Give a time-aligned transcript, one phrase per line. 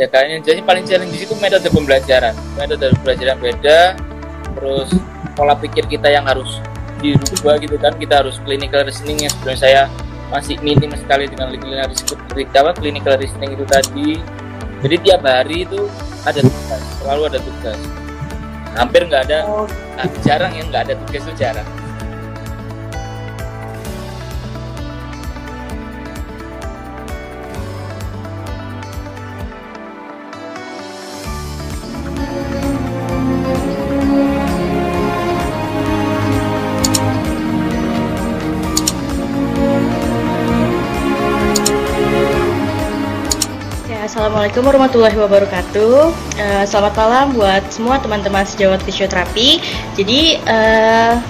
[0.00, 0.38] ya kayaknya.
[0.40, 2.32] Jadi paling challenge di situ metode pembelajaran.
[2.56, 3.80] Metode pembelajaran beda
[4.56, 4.90] terus
[5.36, 6.64] pola pikir kita yang harus
[7.04, 7.92] dirubah gitu kan.
[8.00, 9.82] Kita harus clinical reasoning yang sebenarnya saya
[10.32, 14.10] masih minim sekali dengan clinical reasoning, apa, clinical reasoning itu tadi.
[14.80, 15.84] Jadi tiap hari itu
[16.24, 17.78] ada tugas selalu ada tugas.
[18.70, 19.66] Hampir nggak ada oh.
[19.98, 21.66] nah, jarang yang nggak ada tugas itu jarang
[44.40, 45.96] Assalamualaikum warahmatullahi wabarakatuh.
[46.40, 49.60] Uh, selamat malam buat semua teman-teman sejawat fisioterapi.
[50.00, 51.20] Jadi uh,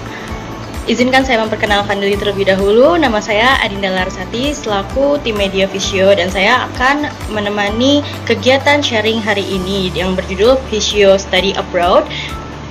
[0.87, 2.95] izinkan saya memperkenalkan diri terlebih dahulu.
[2.95, 9.43] Nama saya Adinda Larsati selaku tim media Visio dan saya akan menemani kegiatan sharing hari
[9.43, 12.07] ini yang berjudul Visio Study Abroad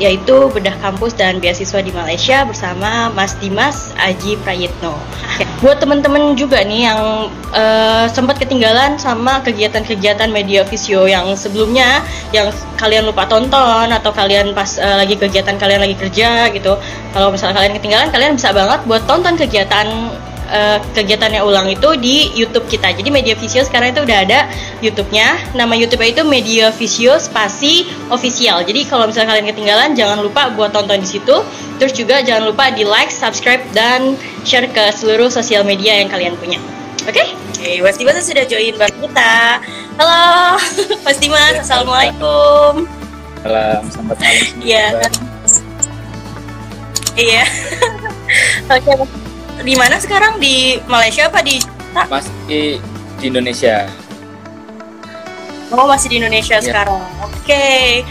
[0.00, 4.96] yaitu bedah kampus dan beasiswa di Malaysia bersama Mas Dimas Aji Prayitno.
[5.62, 12.00] Buat teman-teman juga nih yang uh, sempat ketinggalan sama kegiatan-kegiatan media visio yang sebelumnya
[12.32, 12.48] yang
[12.80, 16.80] kalian lupa tonton atau kalian pas uh, lagi kegiatan kalian lagi kerja gitu.
[17.12, 19.86] Kalau misalnya kalian ketinggalan, kalian bisa banget buat tonton kegiatan
[20.50, 22.90] uh, kegiatannya ulang itu di YouTube kita.
[22.92, 24.50] Jadi Media Visio sekarang itu udah ada
[24.82, 25.54] YouTube-nya.
[25.54, 28.66] Nama YouTube itu Media Visio spasi official.
[28.66, 31.46] Jadi kalau misalnya kalian ketinggalan, jangan lupa buat tonton di situ.
[31.78, 36.36] Terus juga jangan lupa di like, subscribe, dan share ke seluruh sosial media yang kalian
[36.36, 36.60] punya.
[37.08, 37.16] Oke?
[37.16, 37.28] Okay?
[37.60, 39.60] Oke, okay, Mas Dimas sudah join bareng kita.
[40.00, 40.56] Halo,
[41.04, 41.60] Mas Dimas.
[41.60, 42.88] Assalamualaikum.
[43.44, 44.44] Salam, selamat malam.
[44.64, 44.84] Iya.
[47.20, 47.44] Iya.
[48.72, 49.19] Oke,
[49.60, 51.60] di mana sekarang di Malaysia apa di
[52.08, 52.60] masih di
[53.28, 53.84] Indonesia
[55.70, 56.64] oh masih di Indonesia ya.
[56.64, 58.02] sekarang oke okay.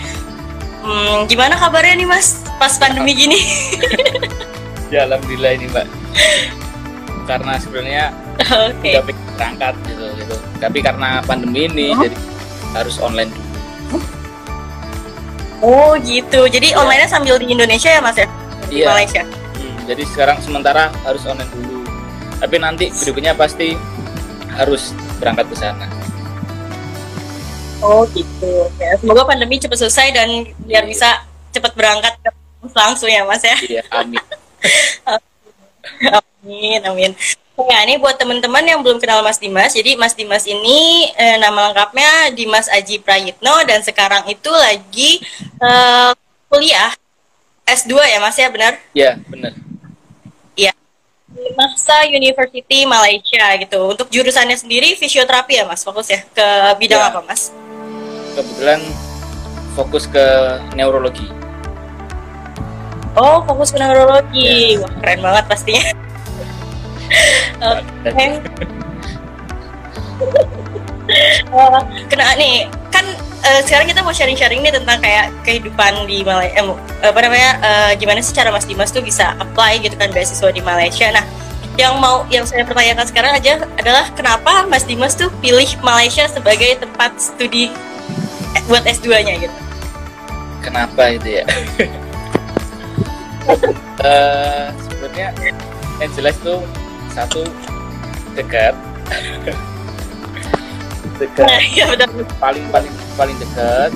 [0.86, 3.40] hmm, gimana kabarnya nih mas pas pandemi gini
[4.94, 5.86] ya alhamdulillah ini mbak
[7.26, 8.06] karena sebenarnya
[8.42, 8.98] okay.
[8.98, 9.04] udah
[9.38, 12.02] berangkat gitu gitu tapi karena pandemi ini oh.
[12.02, 12.18] jadi
[12.78, 13.50] harus online dulu
[15.66, 16.82] oh gitu jadi ya.
[16.82, 18.28] onlinenya sambil di Indonesia ya mas ya
[18.70, 18.88] di ya.
[18.94, 19.24] Malaysia
[19.90, 21.82] jadi sekarang sementara harus online dulu.
[22.38, 23.74] Tapi nanti berikutnya pasti
[24.54, 25.90] harus berangkat ke sana.
[27.82, 28.70] Oh gitu.
[28.78, 30.30] Ya semoga pandemi cepat selesai dan
[30.62, 32.14] biar bisa cepat berangkat
[32.70, 33.58] langsung ya mas ya.
[33.66, 34.22] Iya amin.
[36.00, 37.12] Amin amin.
[37.60, 39.76] Ya, ini buat teman-teman yang belum kenal Mas Dimas.
[39.76, 45.20] Jadi Mas Dimas ini eh, nama lengkapnya Dimas Aji Prayitno dan sekarang itu lagi
[45.60, 46.12] eh,
[46.48, 46.96] kuliah
[47.68, 48.80] S2 ya Mas ya, benar?
[48.96, 49.52] Iya, benar
[51.40, 53.96] di Mahsa University Malaysia gitu.
[53.96, 57.10] Untuk jurusannya sendiri fisioterapi ya Mas, fokus ya ke bidang ya.
[57.12, 57.56] apa Mas?
[58.36, 58.82] Kebetulan
[59.74, 60.26] fokus ke
[60.76, 61.28] neurologi.
[63.16, 64.76] Oh, fokus ke neurologi.
[64.76, 64.84] Ya.
[64.84, 65.84] Wah, keren banget pastinya.
[68.06, 68.26] Oke.
[71.54, 73.06] Uh, kena nih, kan
[73.46, 76.66] uh, sekarang kita mau sharing-sharing nih tentang kayak kehidupan di Malaysia, eh,
[77.06, 80.62] apa namanya, uh, gimana sih cara Mas Dimas tuh bisa apply gitu kan beasiswa di
[80.62, 81.10] Malaysia.
[81.10, 81.26] Nah,
[81.80, 86.76] yang mau yang saya pertanyakan sekarang aja adalah kenapa Mas Dimas tuh pilih Malaysia sebagai
[86.84, 87.72] tempat studi
[88.56, 89.58] eh, buat S2-nya gitu?
[90.60, 91.44] Kenapa itu ya?
[94.04, 95.32] uh, sebenarnya
[96.04, 96.60] yang jelas tuh
[97.16, 97.48] satu
[98.36, 98.76] dekat
[101.20, 101.46] dekat.
[101.46, 101.86] Nah, ya
[102.40, 103.92] paling paling paling dekat.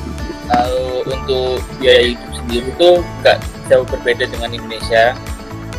[0.51, 2.89] Lalu untuk biaya hidup sendiri itu
[3.23, 3.37] nggak
[3.71, 5.15] jauh berbeda dengan Indonesia.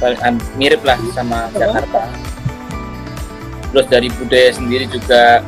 [0.00, 2.09] Paling mirip lah sama Jakarta.
[3.71, 5.44] Terus dari budaya sendiri juga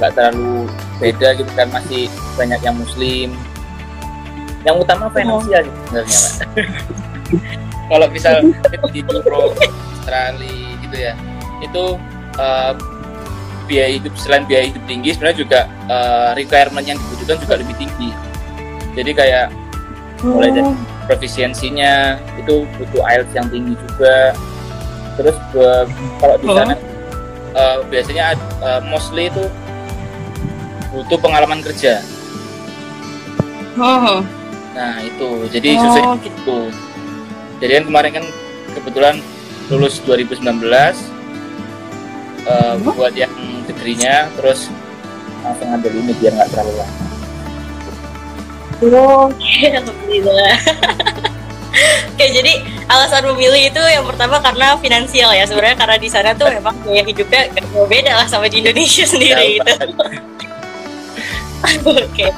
[0.00, 0.66] nggak terlalu
[0.98, 1.68] beda gitu kan.
[1.70, 3.28] Masih banyak yang muslim.
[4.66, 5.70] Yang utama finansial oh.
[5.70, 6.66] sebenarnya
[7.90, 8.42] kalau misal
[8.90, 11.14] di Euro Australia gitu ya
[11.62, 11.84] itu
[12.38, 12.74] uh,
[13.66, 15.60] biaya hidup selain biaya hidup tinggi sebenarnya juga
[15.90, 18.10] uh, requirement yang dibutuhkan juga lebih tinggi
[18.96, 19.46] jadi kayak
[20.22, 20.32] hmm.
[20.32, 20.76] mulai dari oh.
[21.10, 24.32] profisiensinya itu butuh IELTS yang tinggi juga
[25.20, 25.84] terus uh,
[26.22, 27.58] kalau di sana oh.
[27.58, 28.24] uh, biasanya
[28.62, 29.44] uh, mostly itu
[30.94, 32.00] butuh pengalaman kerja
[33.76, 34.24] oh.
[34.72, 36.58] nah itu jadi oh, susah gitu
[37.60, 38.24] jadi kan kemarin kan
[38.76, 39.16] kebetulan
[39.72, 40.46] lulus 2019
[42.46, 43.32] uh, buat yang
[43.66, 44.70] degree-nya terus
[45.42, 47.06] langsung ambil ini biar nggak terlalu lama
[48.76, 50.56] Oke, alhamdulillah.
[52.12, 52.60] Oke, jadi
[52.92, 55.48] alasan memilih itu yang pertama karena finansial ya.
[55.48, 59.72] Sebenarnya karena di sana tuh memang gaya hidupnya beda lah sama di Indonesia sendiri gitu.
[61.88, 62.04] Oke.
[62.12, 62.30] Okay.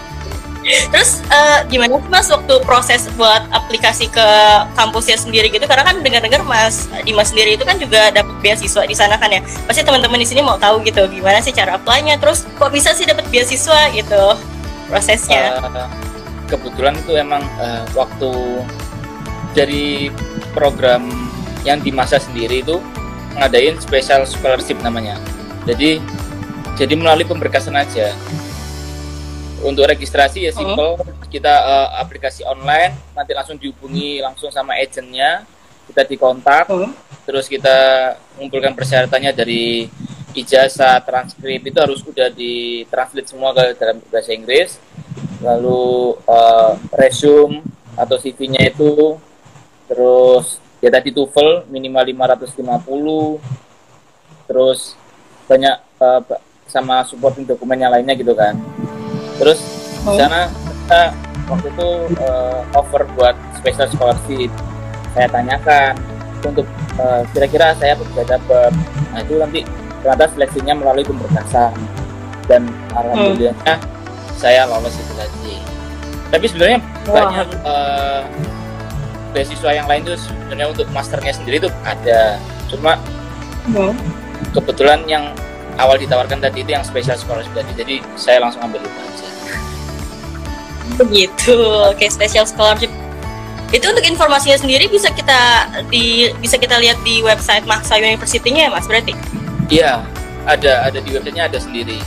[0.66, 4.28] Terus uh, gimana sih mas waktu proses buat aplikasi ke
[4.76, 5.64] kampusnya sendiri gitu?
[5.64, 9.40] Karena kan dengar-dengar mas Dimas sendiri itu kan juga dapat beasiswa di sana kan ya.
[9.64, 12.20] Pasti teman-teman di sini mau tahu gitu gimana sih cara apply-nya.
[12.20, 14.36] Terus kok bisa sih dapat beasiswa gitu
[14.92, 15.56] prosesnya?
[15.62, 15.88] Uh,
[16.48, 18.32] kebetulan itu emang uh, waktu
[19.56, 20.12] dari
[20.52, 21.08] program
[21.66, 22.78] yang di masa sendiri itu
[23.38, 25.16] ngadain special scholarship namanya.
[25.64, 26.00] Jadi
[26.78, 28.14] jadi melalui pemberkasan aja
[29.64, 30.98] untuk registrasi ya simple.
[30.98, 31.26] Oh.
[31.28, 35.44] kita uh, aplikasi online nanti langsung dihubungi langsung sama agentnya.
[35.88, 36.68] Kita dikontak.
[36.68, 36.88] Oh.
[37.28, 37.76] terus kita
[38.40, 39.84] mengumpulkan persyaratannya dari
[40.32, 44.80] ijazah transkrip itu harus sudah ditranslate semua ke dalam bahasa Inggris.
[45.44, 47.60] Lalu uh, resume
[48.00, 49.20] atau CV-nya itu.
[49.88, 53.42] Terus ya tadi TOEFL minimal 550
[54.48, 54.94] terus
[55.50, 56.22] banyak uh,
[56.70, 58.54] sama supporting dokumennya lainnya gitu kan
[59.38, 59.58] terus
[60.04, 60.12] oh.
[60.12, 61.02] di sana kita
[61.48, 61.88] waktu itu
[62.20, 64.50] uh, offer buat special scholarship
[65.16, 65.94] saya tanyakan
[66.44, 66.66] untuk
[67.00, 68.70] uh, kira-kira saya bisa dapat
[69.14, 69.60] nah itu nanti
[70.04, 71.74] ternyata seleksinya melalui pemberkasan
[72.46, 72.62] dan
[72.94, 73.86] alhamdulillahnya hmm.
[74.38, 75.56] saya lolos itu lagi
[76.28, 77.14] tapi sebenarnya wow.
[77.14, 78.22] banyak uh,
[79.32, 82.38] beasiswa yang lain tuh sebenarnya untuk masternya sendiri itu ada
[82.68, 82.96] cuma
[83.68, 83.92] hmm.
[84.54, 85.32] kebetulan yang
[85.78, 89.17] awal ditawarkan tadi itu yang special scholarship tadi jadi saya langsung ambil itu aja
[90.96, 91.54] begitu.
[91.90, 92.90] Oke okay, special scholarship.
[93.68, 98.70] Itu untuk informasinya sendiri bisa kita di bisa kita lihat di website Maksa University-nya ya
[98.72, 99.12] Mas berarti?
[99.68, 100.00] Iya
[100.48, 102.00] ada ada di websitenya ada sendiri.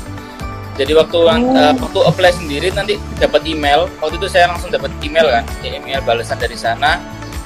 [0.74, 1.54] Jadi waktu oh.
[1.54, 3.86] uh, waktu apply sendiri nanti dapat email.
[4.02, 6.98] Waktu itu saya langsung dapat email kan email balasan dari sana.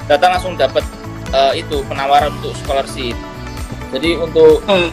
[0.08, 0.86] Datang langsung dapat
[1.36, 3.12] uh, itu penawaran untuk scholarship.
[3.92, 4.88] Jadi untuk hmm.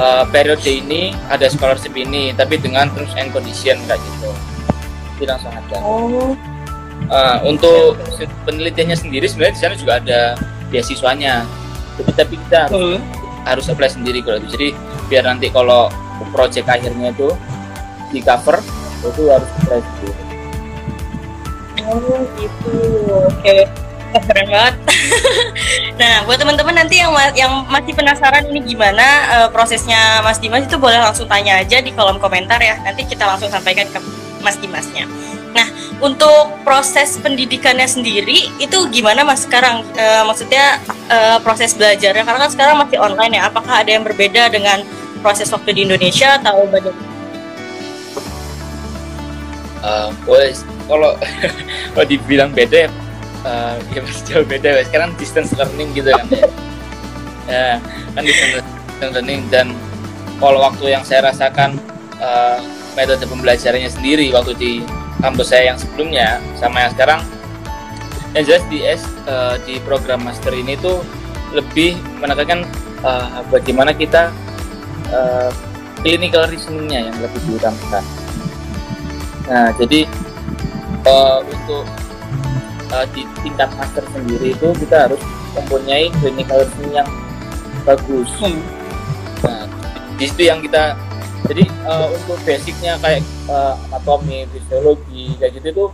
[0.00, 4.32] uh, periode ini ada scholarship ini tapi dengan terms and condition kayak gitu
[5.18, 5.78] bilang sangat ada.
[5.82, 6.32] Oh.
[7.08, 7.94] Uh, untuk
[8.42, 10.20] penelitiannya sendiri sebenarnya di sana juga ada
[10.70, 11.46] beasiswanya.
[11.98, 13.00] Jadi tapi kita harus, hmm.
[13.46, 14.48] harus apply sendiri kalau itu.
[14.54, 14.68] Jadi
[15.10, 15.90] biar nanti kalau
[16.30, 17.30] project akhirnya itu
[18.10, 18.58] di cover
[19.06, 20.22] itu harus apply sendiri.
[21.88, 22.72] Oh gitu,
[23.08, 23.40] oke.
[23.40, 23.62] Okay.
[24.08, 24.74] Keren banget.
[26.00, 30.80] nah, buat teman-teman nanti yang yang masih penasaran ini gimana uh, prosesnya Mas Dimas itu
[30.80, 32.80] boleh langsung tanya aja di kolom komentar ya.
[32.80, 34.00] Nanti kita langsung sampaikan ke
[34.40, 35.06] Mas Dimasnya.
[35.56, 35.66] Nah,
[35.98, 39.82] untuk proses pendidikannya sendiri itu gimana Mas sekarang?
[39.96, 43.50] E, maksudnya e, proses belajarnya karena kan sekarang masih online ya.
[43.50, 44.84] Apakah ada yang berbeda dengan
[45.24, 47.06] proses waktu di Indonesia atau bagaimana?
[49.78, 50.10] Uh,
[50.90, 51.14] kalau
[51.94, 52.90] kalau dibilang beda
[53.46, 54.82] uh, ya masih jauh beda ya.
[54.86, 56.46] Sekarang distance learning gitu kan ya.
[57.48, 57.68] ya
[58.14, 58.66] kan distance
[59.00, 59.70] learning dan
[60.38, 61.78] kalau waktu yang saya rasakan
[62.22, 62.58] uh,
[62.98, 64.72] metode pembelajarannya sendiri waktu di
[65.22, 67.20] kampus saya yang sebelumnya sama yang sekarang
[68.34, 71.06] yang jelas di S uh, di program master ini tuh
[71.54, 72.66] lebih menekankan
[73.06, 74.34] uh, bagaimana kita
[75.14, 75.48] uh,
[76.02, 78.04] clinical reasoningnya yang lebih diutamakan.
[79.48, 80.04] Nah, jadi
[81.08, 81.84] uh, untuk
[82.92, 85.22] uh, di tingkat master sendiri itu kita harus
[85.56, 87.10] mempunyai clinical reasoning yang
[87.88, 88.28] bagus.
[88.38, 88.60] Hmm.
[89.42, 89.64] Nah,
[90.20, 90.94] di situ yang kita
[91.48, 95.84] jadi uh, untuk basicnya kayak uh, anatomi fisiologi kayak gitu itu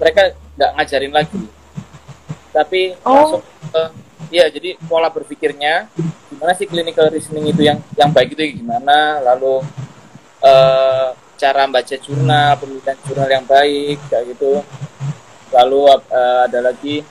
[0.00, 1.42] mereka nggak ngajarin lagi
[2.56, 3.12] tapi oh.
[3.12, 3.42] langsung
[3.76, 3.90] uh,
[4.32, 5.92] ya jadi pola berpikirnya
[6.32, 9.60] gimana sih clinical reasoning itu yang yang baik itu gimana lalu
[10.40, 14.64] uh, cara baca jurnal pemilihan jurnal yang baik kayak gitu
[15.52, 17.04] lalu uh, ada lagi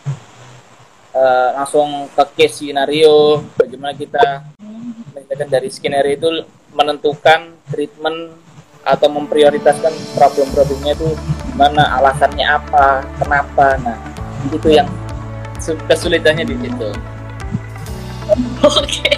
[1.14, 4.44] uh, langsung ke case scenario bagaimana kita
[5.14, 6.30] menjadikan dari skenario itu
[6.76, 8.36] menentukan treatment
[8.86, 11.10] atau memprioritaskan problem-problemnya itu
[11.50, 13.82] gimana alasannya apa kenapa.
[13.82, 13.98] Nah
[14.54, 14.86] itu yang
[15.90, 16.90] kesulitannya di situ.
[18.62, 19.10] Oke.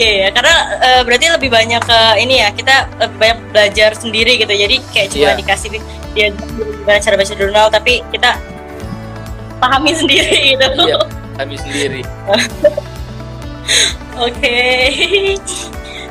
[0.00, 4.40] Iya ya karena uh, berarti lebih banyak ke ini ya kita lebih banyak belajar sendiri
[4.40, 4.54] gitu.
[4.54, 5.36] Jadi kayak cuma yeah.
[5.36, 5.68] dikasih
[6.16, 8.40] dia gimana cara baca jurnal tapi kita
[9.60, 10.82] pahami sendiri gitu.
[10.88, 10.98] Iya,
[11.36, 12.00] pahami sendiri.
[14.20, 14.32] Oke.
[14.32, 15.36] okay.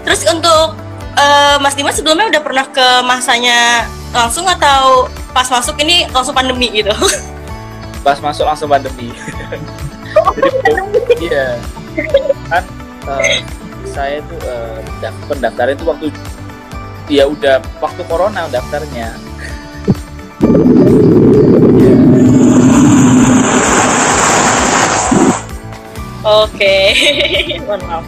[0.05, 0.77] Terus untuk
[1.17, 6.71] uh, Mas Dimas sebelumnya udah pernah ke masanya langsung atau pas masuk ini langsung pandemi
[6.73, 6.93] gitu?
[8.05, 9.11] Pas masuk langsung pandemi.
[10.39, 11.59] Jadi iya
[12.47, 12.63] kan
[13.05, 13.21] uh,
[13.85, 14.79] saya tuh uh,
[15.27, 16.07] pendaftaran itu waktu
[17.11, 19.13] ya udah waktu corona daftarnya.
[26.19, 27.57] Oke, okay.
[27.65, 28.05] mohon maaf.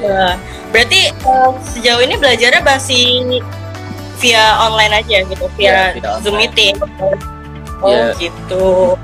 [0.00, 0.40] Ya.
[0.68, 3.40] Berarti uh, sejauh ini belajarnya masih
[4.18, 6.76] via online aja gitu, via, Ya, via Zoom meeting.
[7.78, 8.12] Oh Ya.
[8.18, 8.98] gitu.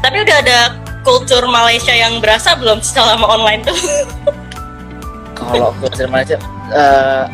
[0.00, 0.58] Tapi udah ada
[1.02, 3.76] kultur Malaysia yang berasa belum selama online tuh?
[5.34, 6.38] kalau kultur Malaysia
[6.72, 7.24] eh,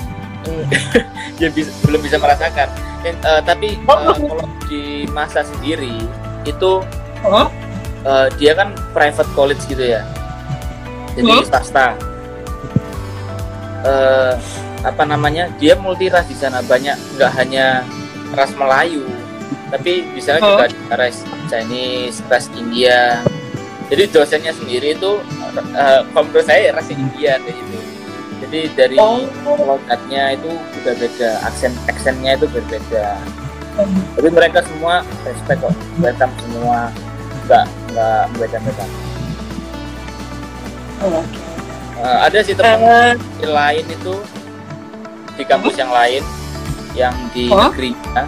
[1.42, 2.66] ya bisa, belum bisa merasakan
[3.00, 4.12] Dan, eh, tapi Oh.
[4.16, 6.04] kalau di masa sendiri
[6.42, 6.82] itu
[7.20, 7.46] Oh,
[8.02, 10.02] eh, dia kan private college gitu ya
[11.12, 11.44] jadi Hmm.
[11.44, 11.92] swasta
[13.80, 14.32] Eh,
[14.80, 17.84] apa namanya dia multi ras di sana banyak nggak hanya
[18.32, 19.04] ras Melayu
[19.68, 20.56] tapi di sana Oh.
[20.56, 23.20] juga ada ras Chinese ras India.
[23.88, 25.20] Jadi dosennya sendiri itu
[25.75, 27.78] eh, kalau menurut saya rasnya India kayak gitu
[28.40, 29.25] jadi dari Oh.
[29.44, 33.16] logatnya itu juga beda aksen aksennya itu berbeda.
[34.16, 36.92] Tapi mereka semua respect kok welcome semua
[37.49, 38.84] nggak nggak beda-beda.
[41.00, 41.25] Oh,
[42.00, 43.12] Eh, ada sih teman Eh,
[43.45, 44.14] lain itu
[45.37, 46.23] di kampus yang lain
[46.92, 47.69] yang di Oh.
[47.69, 48.25] negerinya.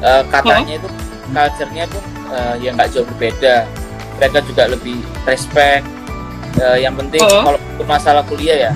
[0.00, 0.88] Eh, katanya itu
[1.26, 3.68] culture-nya pun eh, ya nggak jauh berbeda.
[4.16, 5.84] Mereka juga lebih respect.
[6.56, 7.42] Eh, yang penting Oh.
[7.44, 8.72] kalau untuk masalah kuliah ya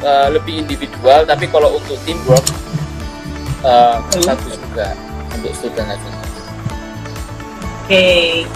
[0.00, 2.46] eh, lebih individual tapi kalau untuk teamwork
[3.60, 4.22] eh, Hmm.
[4.24, 4.94] bagus juga
[5.30, 6.10] untuk student aja.
[7.80, 8.46] Oke,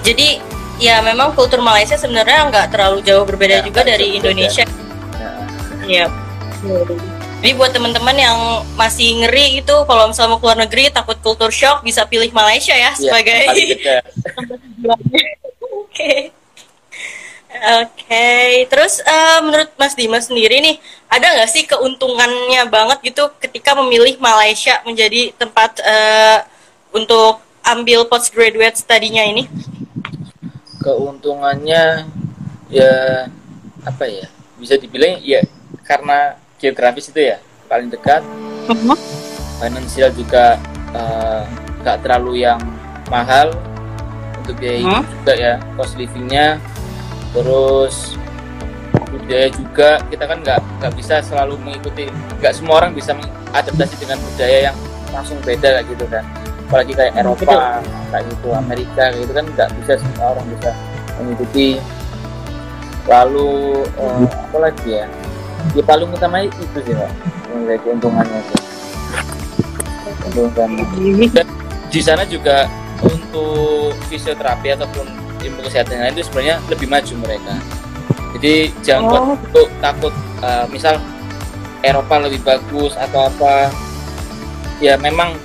[0.00, 0.38] jadi
[0.78, 4.66] ya memang kultur Malaysia sebenarnya nggak terlalu jauh berbeda Ya, juga dari Indonesia.
[5.84, 6.08] Iya.
[7.44, 11.84] Jadi buat teman-teman yang masih ngeri itu kalau misalnya mau keluar negeri takut kultur shock
[11.84, 13.44] bisa pilih Malaysia ya ya, sebagai.
[15.84, 16.32] Oke.
[17.54, 20.76] Oke, terus eh, menurut Mas Dimas sendiri nih,
[21.06, 26.42] ada nggak sih keuntungannya banget gitu ketika memilih Malaysia menjadi tempat eh,
[26.90, 29.46] untuk ambil postgraduate studinya ini?
[30.84, 32.04] Keuntungannya
[32.68, 32.92] ya
[33.84, 34.28] apa ya
[34.60, 35.40] bisa dibilang ya
[35.82, 38.20] karena geografis itu ya paling dekat.
[39.56, 40.60] Finansial juga
[40.92, 41.42] eh,
[41.80, 42.60] nggak terlalu yang
[43.08, 43.48] mahal
[44.36, 45.12] untuk biaya hidup Hmm.
[45.20, 46.60] juga ya cost livingnya.
[47.32, 48.16] Terus
[49.10, 54.18] budaya juga kita kan nggak nggak bisa selalu mengikuti nggak semua orang bisa mengadaptasi dengan
[54.20, 54.76] budaya yang
[55.10, 56.24] langsung beda kayak gitu kan
[56.68, 60.70] apalagi kayak Eropa kayak gitu Amerika kayak gitu kan nggak bisa semua orang bisa
[61.20, 61.68] mengikuti.
[63.04, 65.06] Lalu eh, apa lagi ya?
[65.76, 67.10] Ya paling utamanya itu sih pak.
[67.52, 68.56] Mengenai keuntungannya itu
[70.32, 70.84] keuntungannya.
[71.30, 71.46] Dan
[71.92, 72.66] di sana juga
[73.04, 75.06] untuk fisioterapi ataupun
[75.44, 77.54] ilmu kesehatan lain itu sebenarnya lebih maju mereka.
[78.34, 79.36] Jadi jangan Oh.
[79.36, 80.98] untuk takut eh, misal
[81.84, 83.68] Eropa lebih bagus atau apa
[84.80, 85.36] ya memang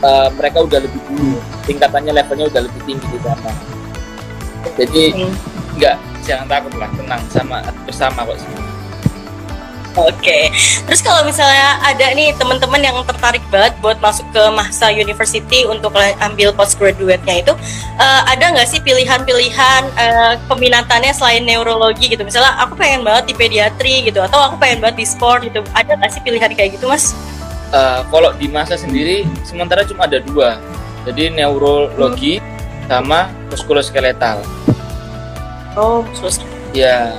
[0.00, 3.52] eh, mereka udah lebih dulu tingkatannya levelnya udah lebih tinggi di sana
[4.76, 5.32] jadi Hmm.
[5.76, 8.68] nggak jangan takut lah tenang sama bersama kok semua
[9.98, 10.54] Oke,
[10.86, 15.90] terus kalau misalnya ada nih teman-teman yang tertarik banget buat masuk ke masa university untuk
[16.22, 17.52] ambil postgraduate-nya itu,
[17.98, 22.22] eh, ada nggak sih pilihan-pilihan eh, peminatannya selain neurologi gitu?
[22.22, 25.58] Misalnya aku pengen banget di pediatri gitu, atau aku pengen banget di sport gitu.
[25.74, 27.10] Ada nggak sih pilihan kayak gitu, Mas?
[27.70, 30.58] Eh, kalau di masa sendiri sementara cuma ada dua.
[31.06, 32.42] Jadi neurologi
[32.90, 34.42] sama muskuloskeletal
[35.78, 36.42] Oh, sus.
[36.74, 37.14] ya.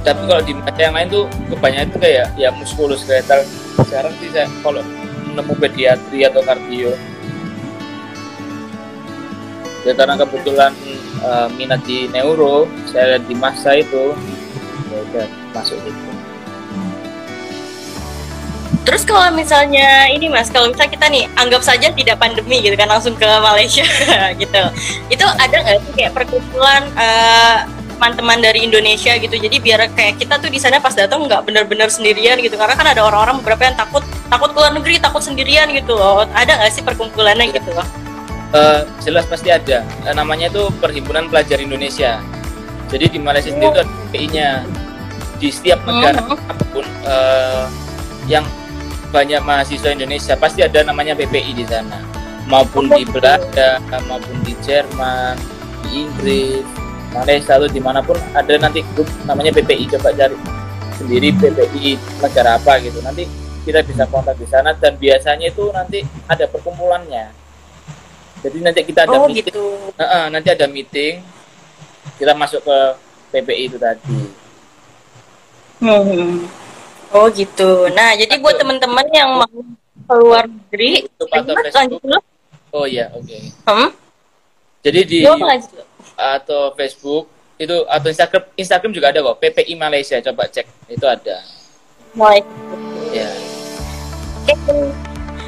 [0.00, 3.44] Tapi kalau di masa yang lain tuh kebanyakan itu kayak ya muskuloskeletal
[3.84, 4.80] sekarang sih saya kalau
[5.36, 6.96] nemu pediatri atau kardio.
[9.84, 10.72] Ya karena kebetulan
[11.20, 14.16] eh, minat di neuro saya lihat di masa itu
[14.88, 16.13] ya udah masuk gitu
[18.84, 22.92] Terus kalau misalnya ini Mas, kalau misalnya kita nih anggap saja tidak pandemi gitu kan
[22.92, 23.84] langsung ke Malaysia
[24.40, 24.62] gitu.
[25.08, 27.64] Itu ada nggak sih kayak perkumpulan eh,
[27.96, 29.32] teman-teman dari Indonesia gitu.
[29.32, 32.60] Jadi biar kayak kita tuh di sana pas datang nggak benar-benar sendirian gitu.
[32.60, 36.28] Karena kan ada orang-orang beberapa yang takut takut keluar negeri, takut sendirian gitu loh.
[36.36, 37.88] Ada nggak sih perkumpulannya gitu loh?
[38.52, 39.80] Eh, jelas pasti ada.
[40.04, 42.20] Eh, namanya itu Perhimpunan Pelajar Indonesia.
[42.92, 44.50] Jadi di Malaysia sendiri itu ada PI-nya.
[45.34, 46.36] Di setiap negara Mhm.
[46.36, 47.64] apa pun eh,
[48.28, 48.44] yang
[49.14, 52.02] banyak mahasiswa Indonesia pasti ada namanya PPI di sana.
[52.50, 53.78] Maupun di Belanda,
[54.10, 55.38] maupun di Jerman,
[55.86, 56.66] di Inggris,
[57.14, 60.34] Malaysia atau di mana pun ada nanti grup namanya PPI coba cari
[60.98, 62.98] sendiri PPI negara apa gitu.
[63.06, 63.30] Nanti
[63.62, 67.30] kita bisa kontak di sana dan biasanya itu nanti ada perkumpulannya.
[68.42, 69.64] Jadi nanti kita ada Oh meeting, gitu.
[69.96, 71.24] Heeh, nanti ada meeting,
[72.20, 72.78] kita masuk ke
[73.32, 74.04] PPI itu tadi.
[75.80, 76.44] Hmm.
[77.14, 77.86] Oh gitu.
[77.94, 79.54] Nah jadi buat teman-teman yang mau
[80.10, 82.02] keluar negeri, lanjut Facebook.
[82.02, 82.18] dulu.
[82.74, 83.38] Oh iya, oke.
[83.70, 83.94] Hmm?
[84.82, 85.18] Jadi di
[86.14, 91.38] atau Facebook itu atau Instagram Instagram juga ada kok PPI Malaysia coba cek itu ada
[92.14, 92.42] Mulai.
[93.14, 93.30] ya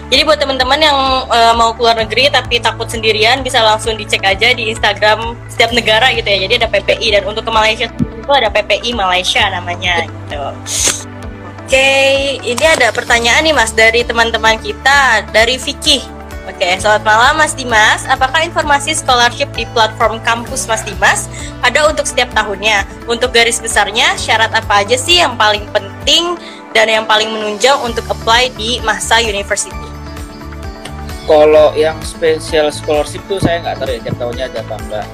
[0.06, 4.54] Jadi buat teman-teman yang uh, mau keluar negeri tapi takut sendirian bisa langsung dicek aja
[4.54, 6.46] di Instagram setiap negara gitu ya.
[6.46, 10.42] Jadi ada PPI dan untuk ke Malaysia itu ada PPI Malaysia namanya gitu.
[11.66, 15.98] Oke, ini ada pertanyaan nih Mas dari teman-teman kita dari Vicky.
[16.46, 18.06] Oke, selamat malam Mas Dimas.
[18.06, 21.26] Apakah informasi scholarship di platform kampus Mas Dimas
[21.66, 22.86] ada untuk setiap tahunnya?
[23.10, 26.38] Untuk garis besarnya, syarat apa aja sih yang paling penting
[26.70, 29.96] dan yang paling menunjang untuk apply di masa university?
[31.26, 35.06] kalau yang special scholarship tuh saya nggak tahu ya tiap tahunnya ada apa enggak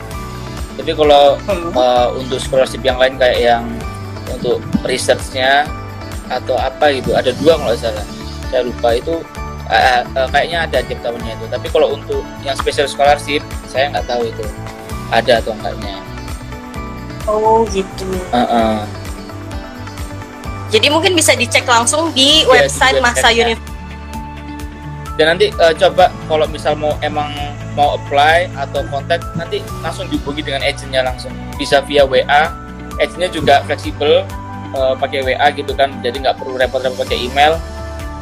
[0.76, 1.73] tapi kalau hmm.
[1.73, 3.64] uh, untuk scholarship yang lain kayak yang
[4.28, 5.64] untuk researchnya
[6.41, 8.07] atau apa gitu ada dua kalau salah.
[8.49, 9.21] Saya lupa itu
[9.69, 11.47] uh, uh, kayaknya ada tiap tahunnya itu.
[11.49, 14.45] Tapi kalau untuk yang special scholarship saya nggak tahu itu.
[15.12, 15.97] Ada atau enggaknya.
[17.29, 18.09] Oh gitu.
[18.33, 18.77] Uh -uh.
[20.73, 23.73] jadi mungkin bisa dicek langsung di ya, website, di Masa Universitas.
[25.21, 27.29] Dan nanti uh, coba kalau misal mau emang
[27.77, 31.33] mau apply atau kontak nanti langsung dihubungi dengan agentnya langsung.
[31.61, 32.49] Bisa via WA
[32.97, 34.25] agentnya juga fleksibel
[34.75, 37.57] uh, pakai WA gitu kan jadi nggak perlu repot-repot pakai email.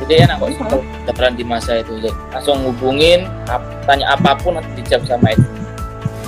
[0.00, 1.92] Jadi enak kok simple daftaran di masa itu.
[2.00, 5.60] Jadi langsung hubungin ap, tanya apa pun nanti dijawab sama agent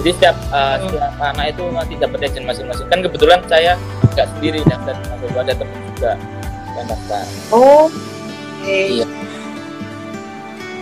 [0.03, 2.87] jadi setiap uh, setiap anak itu nanti dapat agent masing-masing.
[2.91, 3.79] Kan kebetulan saya
[4.19, 4.99] nggak sendiri daftar
[5.39, 6.13] ada teman juga
[6.75, 7.25] yang daftar.
[7.55, 7.87] Oh
[8.59, 8.99] okay.
[8.99, 9.07] iya.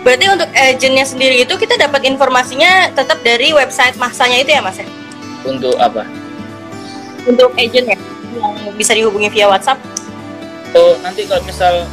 [0.01, 4.81] Berarti untuk agentnya sendiri itu kita dapat informasinya tetap dari website masanya itu ya mas
[4.81, 4.89] ya?
[5.45, 6.01] Untuk apa?
[7.29, 7.97] Untuk agent ya
[8.35, 9.79] yang bisa dihubungi via WhatsApp?
[10.77, 11.83] Oh nanti kalau misal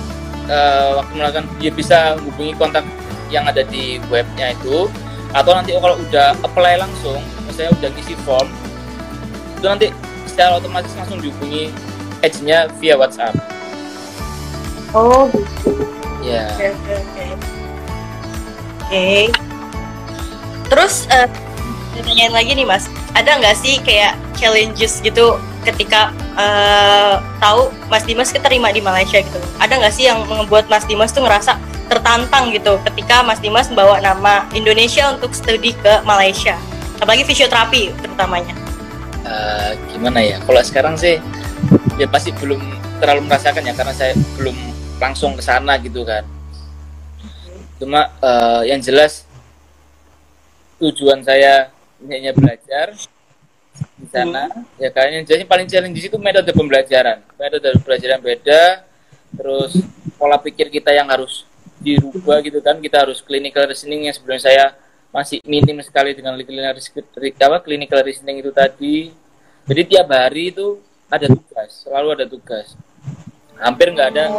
[0.47, 2.87] uh, waktu melakukan dia bisa hubungi kontak
[3.29, 4.89] yang ada di webnya itu
[5.37, 8.49] atau nanti kalau udah apply langsung, misalnya udah ngisi form
[9.61, 9.87] itu nanti
[10.25, 11.69] secara otomatis langsung dihubungi
[12.23, 13.35] agentnya via WhatsApp.
[14.97, 15.85] Oh gitu.
[16.25, 16.49] Ya.
[16.49, 16.49] Yeah.
[16.57, 17.59] Okay, okay, okay
[18.89, 19.29] okay.
[20.73, 21.29] terus uh,
[22.01, 25.37] tanyain lagi nih mas ada nggak sih kayak challenges gitu
[25.73, 29.41] ketika uh, tahu Mas Dimas keterima di Malaysia gitu.
[29.61, 34.01] Ada nggak sih yang membuat Mas Dimas tuh ngerasa tertantang gitu ketika Mas Dimas membawa
[34.01, 36.57] nama Indonesia untuk studi ke Malaysia?
[36.99, 38.55] Apalagi fisioterapi terutamanya.
[39.23, 40.37] Uh, gimana ya?
[40.43, 41.21] Kalau sekarang sih
[42.01, 42.61] ya pasti belum
[42.99, 44.57] terlalu merasakan ya karena saya belum
[44.99, 46.27] langsung ke sana gitu kan.
[47.79, 49.23] Cuma uh, yang jelas
[50.79, 51.71] tujuan saya
[52.07, 52.95] hanya belajar
[53.99, 54.47] di sana.
[54.47, 54.65] Hmm.
[54.79, 57.19] ya kayaknya jadi paling challenge di situ metode pembelajaran.
[57.35, 58.63] Metode pembelajaran beda
[59.29, 59.77] terus
[60.17, 61.45] pola pikir kita yang harus
[61.83, 62.79] dirubah gitu kan.
[62.79, 64.65] Kita harus clinical reasoning yang sebelumnya saya
[65.11, 66.79] masih minim sekali dengan clinical
[67.51, 69.11] apa clinical reasoning itu tadi.
[69.69, 70.81] Jadi tiap hari itu
[71.11, 72.79] ada tugas selalu ada tugas.
[73.59, 74.31] Hampir nggak ada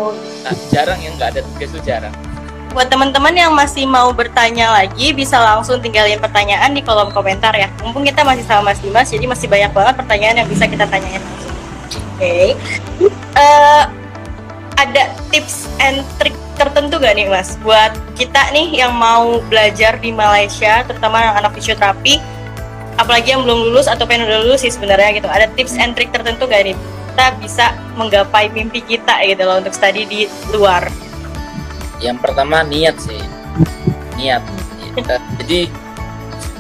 [0.48, 2.39] nah, jarang yang nggak ada tugas itu jarang
[2.70, 7.66] Buat teman-teman yang masih mau bertanya lagi, bisa langsung tinggalin pertanyaan di kolom komentar ya.
[7.82, 11.18] Mumpung kita masih sama Mas Dimas, jadi masih banyak banget pertanyaan yang bisa kita tanyain
[11.18, 11.56] langsung.
[11.90, 11.98] Oke.
[12.22, 12.48] Okay.
[13.34, 13.84] Uh, eh,
[14.78, 15.04] ada
[15.34, 20.86] tips and trick tertentu gak nih Mas buat kita nih yang mau belajar di Malaysia,
[20.86, 22.22] terutama anak fisioterapi,
[23.02, 25.26] apalagi yang belum lulus atau pengen udah lulus sih sebenarnya gitu.
[25.26, 26.78] Ada tips and trick tertentu gak nih
[27.20, 27.66] kita bisa
[28.00, 30.22] menggapai mimpi kita gitu loh untuk studi di
[30.56, 31.09] luar?
[32.00, 33.20] Yang pertama niat sih.
[34.16, 34.44] Niat.
[35.40, 35.72] Jadi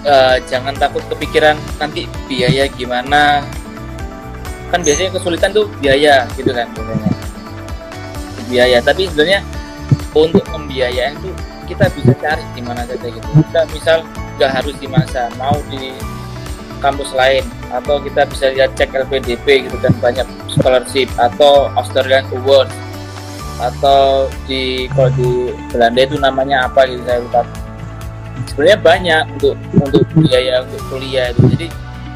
[0.07, 3.43] uh, jangan takut kepikiran nanti biaya gimana.
[4.69, 7.11] Kan biasanya kesulitan tuh biaya gitu kan biasanya.
[8.47, 9.41] Biaya tapi sebenarnya
[10.13, 11.31] untuk pembiayaan itu
[11.69, 13.27] kita bisa cari di mana saja gitu.
[13.49, 13.97] Kita misal
[14.39, 15.91] nggak harus di masa mau di
[16.79, 17.43] kampus lain
[17.75, 22.71] atau kita bisa lihat cek LPDP gitu kan banyak scholarship atau Australian Awards
[23.59, 27.43] atau di kalau di Belanda itu namanya apa gitu saya lupa.
[28.47, 31.43] Sebenarnya banyak untuk untuk biaya untuk kuliah itu.
[31.53, 31.67] Jadi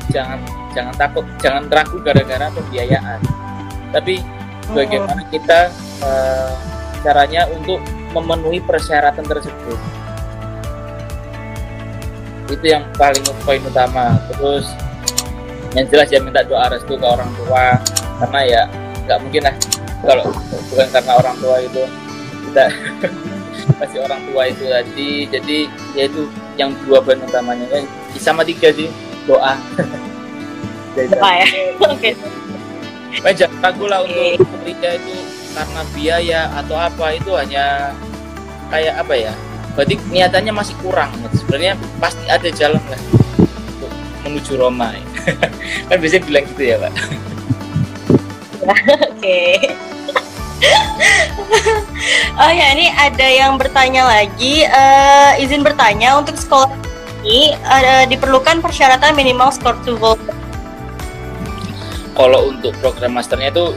[0.09, 0.39] jangan
[0.71, 3.19] jangan takut jangan ragu gara-gara pembiayaan.
[3.91, 4.23] Tapi
[4.71, 5.29] bagaimana oh.
[5.29, 5.59] kita
[6.01, 6.51] uh,
[7.03, 7.83] caranya untuk
[8.15, 9.79] memenuhi persyaratan tersebut?
[12.47, 14.15] Itu yang paling poin utama.
[14.31, 14.71] Terus
[15.75, 17.75] yang jelas ya minta doa restu ke orang tua.
[18.23, 18.61] Karena ya
[19.03, 19.55] nggak mungkin lah
[20.03, 20.27] kalau
[20.71, 21.83] bukan karena orang tua itu.
[22.51, 22.65] Kita
[23.79, 25.11] masih orang tua itu tadi.
[25.31, 25.57] Jadi
[25.95, 26.21] ya itu
[26.59, 27.81] yang dua poin utamanya ya
[28.19, 28.91] sama tiga sih.
[29.23, 29.55] Doa.
[30.95, 31.47] Doa ya.
[31.93, 32.13] Oke.
[33.23, 33.47] Okay.
[33.61, 35.15] ragu lah untuk kuliah itu
[35.55, 37.15] karena biaya atau apa.
[37.15, 37.95] Itu hanya
[38.67, 39.33] kayak apa ya?
[39.73, 41.09] Berarti niatannya masih kurang.
[41.33, 43.01] Sebenarnya pasti ada jalan lah
[43.79, 43.91] untuk
[44.27, 44.91] menuju Roma.
[45.87, 46.93] Kan biasanya bilang gitu ya pak
[49.23, 49.43] oke
[52.39, 54.63] oh ya, ini ada yang bertanya lagi.
[54.67, 56.71] Uh, izin bertanya untuk sekolah
[57.23, 60.19] ini uh, diperlukan persyaratan minimal skor TOEFL.
[62.13, 63.73] Kalau untuk program masternya itu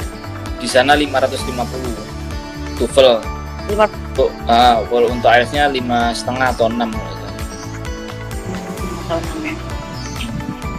[0.59, 3.23] di sana 550 TOEFL.
[3.67, 6.91] Untuk, uh, kalau untuk IELTS-nya lima setengah atau enam.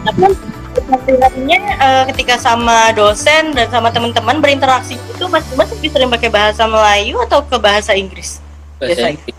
[0.08, 0.24] Tapi
[0.84, 6.30] penampilannya uh, ketika sama dosen dan sama teman-teman berinteraksi itu mas mas lebih sering pakai
[6.30, 8.40] bahasa Melayu atau ke bahasa Inggris?
[8.78, 9.36] Bahasa Inggris.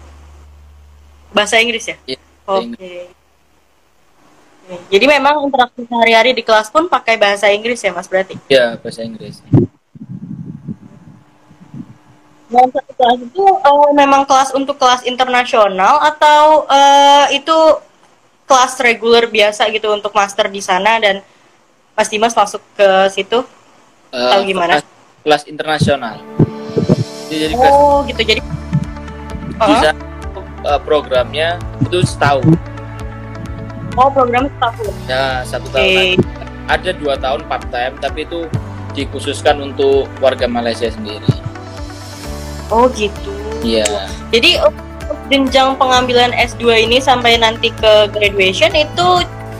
[1.30, 1.96] Bahasa Inggris ya?
[2.06, 2.74] Ya, Oke.
[2.74, 3.00] Okay.
[4.92, 8.36] Jadi memang interaksi sehari-hari di kelas pun pakai bahasa Inggris ya Mas berarti?
[8.52, 9.40] Iya, bahasa Inggris.
[12.48, 17.56] Dalam satu kelas itu uh, memang kelas untuk kelas internasional atau uh, itu
[18.48, 21.20] kelas reguler biasa gitu untuk master di sana dan
[21.92, 23.44] Mas Dimas masuk ke situ
[24.10, 24.80] uh, atau gimana?
[24.80, 24.86] Kelas,
[25.22, 26.16] kelas internasional.
[27.28, 28.40] Jadi, oh kelas, gitu jadi
[29.60, 29.90] bisa
[30.64, 32.56] uh, programnya itu setahun.
[34.00, 34.94] Oh program setahun.
[35.04, 36.16] Ya satu okay.
[36.16, 36.24] tahun.
[36.68, 38.48] Ada dua tahun part time tapi itu
[38.96, 41.28] dikhususkan untuk warga Malaysia sendiri.
[42.72, 43.34] Oh gitu.
[43.60, 44.08] Iya.
[44.32, 44.56] Jadi
[45.28, 49.08] jenjang pengambilan S2 ini sampai nanti ke graduation itu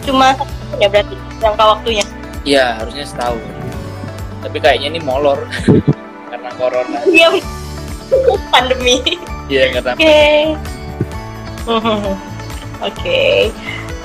[0.09, 0.33] cuma
[0.81, 2.05] ya berarti jangka waktunya?
[2.49, 3.41] Iya, harusnya setahun.
[4.41, 5.45] Tapi kayaknya ini molor
[6.33, 6.99] karena corona.
[7.05, 7.39] Iya.
[8.49, 9.21] Pandemi.
[9.53, 9.93] Iya, Oke.
[9.97, 10.37] Okay.
[11.69, 12.17] Oke.
[12.81, 13.37] Okay.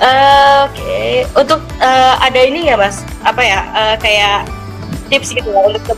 [0.02, 1.10] Uh, Oke, okay.
[1.38, 4.42] untuk uh, ada ini ya mas, apa ya, uh, kayak
[5.06, 5.94] tips gitu ya untuk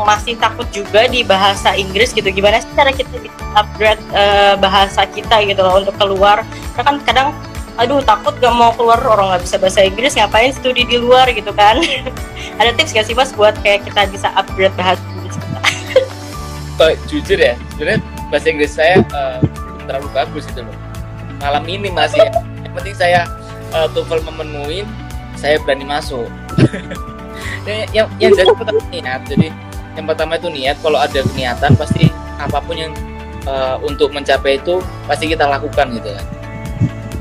[0.00, 2.26] masih takut juga di bahasa Inggris gitu.
[2.32, 3.12] Gimana sih cara kita
[3.52, 6.42] upgrade uh, bahasa kita gitu loh untuk keluar?
[6.72, 7.28] Karena kan kadang
[7.80, 11.52] aduh takut gak mau keluar orang nggak bisa bahasa Inggris ngapain studi di luar gitu
[11.52, 11.80] kan?
[12.60, 15.36] Ada tips gak sih mas buat kayak kita bisa upgrade bahasa Inggris?
[16.76, 18.00] Kita oh, jujur ya sebenarnya
[18.32, 19.40] bahasa Inggris saya uh,
[19.84, 20.76] terlalu bagus itu loh.
[21.40, 22.22] Malam ini masih
[22.64, 23.28] yang penting saya
[23.76, 24.88] uh, TOEFL memenuhi
[25.36, 26.28] saya berani masuk.
[27.94, 28.50] Yang yang jadi
[28.90, 29.48] niat jadi
[29.96, 32.08] yang pertama itu niat kalau ada niatan pasti
[32.40, 32.92] apa pun yang
[33.44, 36.26] uh, untuk mencapai itu pasti kita lakukan gitu kan.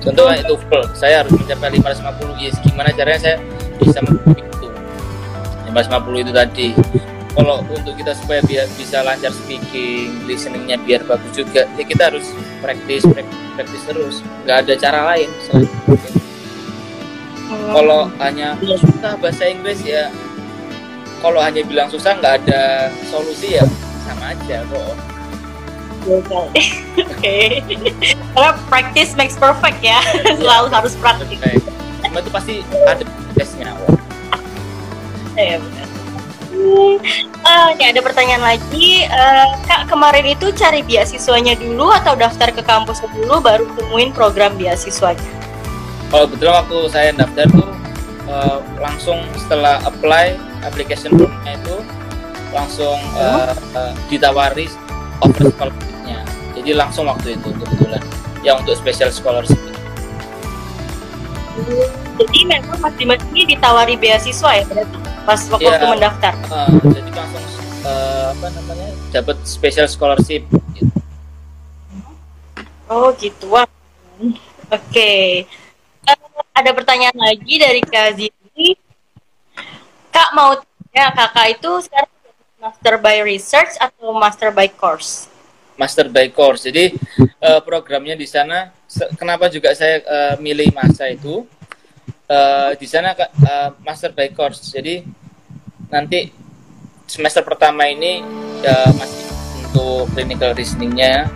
[0.01, 2.57] Contohnya itu full saya harus mencapai 550 yes.
[2.65, 3.37] Gimana caranya saya
[3.77, 4.67] bisa mencapai itu?
[5.69, 6.67] 550 itu tadi.
[7.31, 12.27] Kalau untuk kita supaya biar bisa lancar speaking listeningnya biar bagus juga ya kita harus
[12.59, 13.07] praktis
[13.55, 14.15] praktis, terus.
[14.43, 15.69] Nggak ada cara lain selain
[17.71, 20.11] kalau hanya susah bahasa Inggris ya
[21.21, 23.65] kalau hanya bilang susah nggak ada solusi ya
[24.03, 24.97] sama aja kok
[26.01, 26.33] Oke,
[26.97, 27.61] okay.
[28.33, 30.01] karena practice makes perfect ya,
[30.33, 31.37] selalu harus praktis.
[32.01, 32.53] Cuma itu pasti
[32.89, 33.05] ada
[33.37, 33.77] tesnya.
[35.37, 35.87] Iya benar.
[37.41, 42.65] Uh, ini ada pertanyaan lagi, uh, kak kemarin itu cari beasiswanya dulu atau daftar ke
[42.65, 45.31] kampus dulu baru temuin program beasiswanya?
[46.09, 47.71] Kalau betul waktu saya daftar tuh
[48.25, 51.75] uh, langsung setelah apply application formnya itu
[52.51, 54.67] langsung uh, uh, ditawari
[55.23, 56.19] offer scholarshipnya.
[56.57, 58.03] Jadi langsung waktu itu kebetulan.
[58.41, 59.61] Yang untuk special scholarship.
[62.17, 64.97] Jadi memang Mas Dimas ini ditawari beasiswa ya berarti?
[65.21, 66.33] Pas waktu ya, mendaftar?
[66.49, 67.45] uh, jadi langsung
[67.85, 70.41] uh, apa namanya dapat special scholarship.
[70.73, 70.89] Gitu.
[72.89, 73.45] oh gitu.
[73.53, 73.69] Wah.
[74.17, 74.33] Oke.
[74.89, 75.25] Okay.
[76.09, 76.17] uh,
[76.57, 78.90] ada pertanyaan lagi dari Kak Ziri
[80.31, 80.55] Mau
[80.95, 82.11] ya kakak itu sekarang
[82.61, 85.27] master by research atau master by course?
[85.75, 86.63] Master by course.
[86.67, 86.95] Jadi
[87.43, 88.71] uh, programnya di sana
[89.19, 91.43] kenapa juga saya uh, milih masa itu
[92.31, 94.71] uh, di sana uh, master by course.
[94.71, 95.03] Jadi
[95.91, 96.31] nanti
[97.09, 98.23] semester pertama ini
[98.63, 99.25] uh, masih
[99.67, 101.27] untuk clinical reasoningnya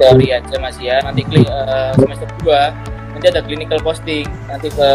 [0.00, 0.98] teori aja masih ya.
[1.06, 2.74] Nanti uh, semester dua
[3.14, 4.90] nanti ada clinical posting nanti ke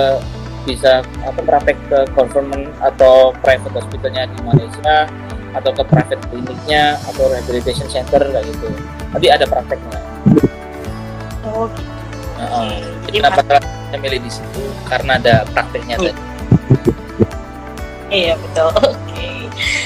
[0.67, 5.08] bisa apa praktek ke government atau private hospitalnya di Malaysia
[5.56, 8.67] atau ke private kliniknya atau rehabilitation center kayak gitu.
[9.10, 10.00] Nanti ada prakteknya.
[11.48, 11.65] Oh.
[11.72, 11.89] Gitu.
[12.39, 12.72] Uh,
[13.12, 13.60] jadi kenapa
[13.91, 14.63] saya milih di situ?
[14.88, 16.24] Karena ada prakteknya tadi.
[18.10, 18.72] Iya betul.
[18.80, 18.95] Oke.
[19.12, 19.38] Okay.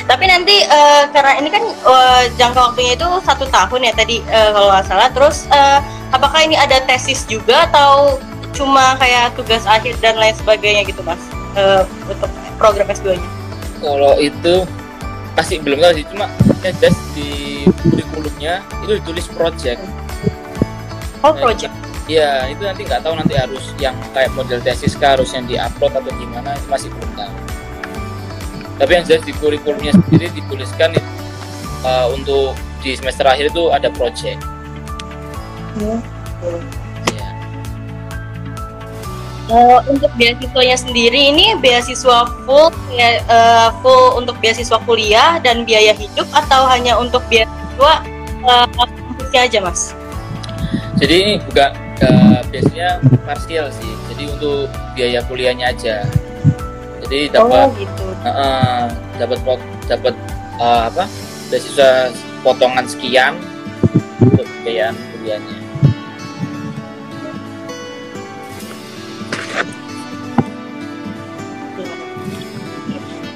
[0.05, 4.49] tapi nanti uh, karena ini kan uh, jangka waktunya itu satu tahun ya tadi uh,
[4.53, 5.09] kalau nggak salah.
[5.09, 5.79] Terus uh,
[6.13, 8.21] apakah ini ada tesis juga atau
[8.53, 11.19] cuma kayak tugas akhir dan lain sebagainya gitu mas
[11.57, 12.29] uh, untuk
[12.61, 13.29] program S2-nya?
[13.81, 14.63] Kalau itu
[15.33, 16.25] masih belum tahu sih, cuma
[16.61, 19.81] ya just di kurikulumnya itu ditulis project.
[21.25, 21.73] Oh project?
[22.05, 25.95] Iya, itu nanti nggak tahu nanti harus yang kayak model tesis kah harus yang diupload
[25.95, 27.33] atau gimana itu masih belum tahu.
[28.77, 30.91] Tapi yang jelas di kurikulumnya sendiri dituliskan
[31.87, 34.43] uh, untuk di semester akhir itu ada project.
[35.79, 36.03] Hmm.
[36.43, 36.83] Ya.
[39.51, 45.91] Uh, untuk beasiswanya sendiri ini beasiswa full ya, uh, full untuk beasiswa kuliah dan biaya
[45.91, 47.93] hidup atau hanya untuk beasiswa
[48.47, 48.67] uh,
[49.35, 49.91] aja mas?
[51.01, 51.75] Jadi ini juga
[52.07, 53.91] uh, biasanya parsial sih.
[54.13, 56.07] Jadi untuk biaya kuliahnya aja.
[57.03, 58.05] Jadi dapat oh, gitu.
[58.23, 58.83] uh, uh,
[59.19, 59.39] dapat
[59.91, 60.15] dapat
[60.61, 61.03] uh, apa?
[61.51, 62.15] Beasiswa
[62.47, 63.35] potongan sekian
[64.23, 65.62] untuk biaya kuliahnya.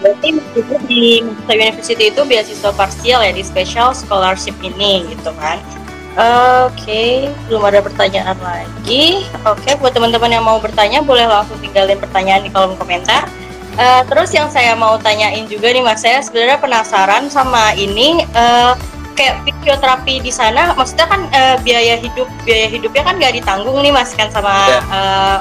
[0.08, 5.60] Berarti meskipun di Mahasiswa University itu beasiswa parsial ya di special scholarship ini gitu kan
[6.18, 7.12] Oke, okay,
[7.46, 9.22] belum ada pertanyaan lagi.
[9.46, 13.30] Oke, okay, buat teman-teman yang mau bertanya, boleh langsung tinggalin pertanyaan di kolom komentar.
[13.78, 18.26] Uh, terus yang saya mau tanyain juga nih mas, saya sebenarnya penasaran sama ini.
[18.34, 18.74] Uh,
[19.14, 23.94] kayak fisioterapi di sana, maksudnya kan uh, biaya hidup biaya hidupnya kan nggak ditanggung nih
[23.94, 25.38] mas kan sama uh,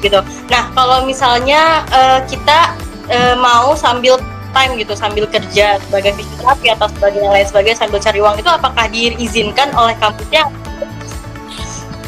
[0.00, 0.24] gitu.
[0.48, 2.72] Nah kalau misalnya uh, kita
[3.10, 4.16] uh, mau sambil
[4.50, 8.84] time gitu sambil kerja sebagai fisioterapi atau sebagai lain sebagai sambil cari uang itu apakah
[8.90, 10.46] diizinkan oleh kampusnya?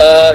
[0.03, 0.35] Uh,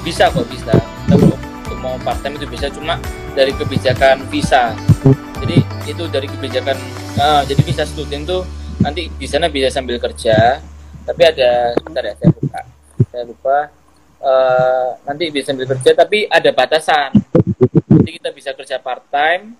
[0.00, 0.72] bisa kok bisa.
[1.12, 2.96] Untuk mau part time itu bisa cuma
[3.36, 4.72] dari kebijakan visa.
[5.38, 6.76] Jadi itu dari kebijakan
[7.20, 8.42] uh, jadi visa student tuh
[8.78, 10.62] nanti di sana bisa sambil kerja
[11.02, 12.60] tapi ada sebentar ya saya lupa
[13.10, 13.58] saya lupa
[14.22, 17.10] uh, nanti bisa sambil kerja tapi ada batasan
[17.88, 19.56] jadi kita bisa kerja part time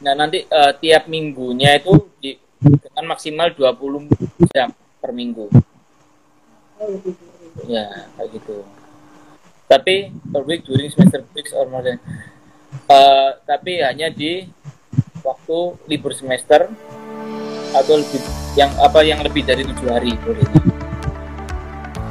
[0.00, 4.08] nah nanti uh, tiap minggunya itu di, dengan maksimal 20
[4.48, 4.72] jam
[5.04, 5.52] per minggu.
[7.68, 8.64] Ya kayak gitu.
[9.68, 12.00] Tapi per week during semester breaks or more than
[12.88, 14.48] uh, tapi hanya di
[15.20, 16.72] waktu libur semester
[17.74, 18.22] atau lebih
[18.54, 20.48] yang apa yang lebih dari tujuh hari boleh.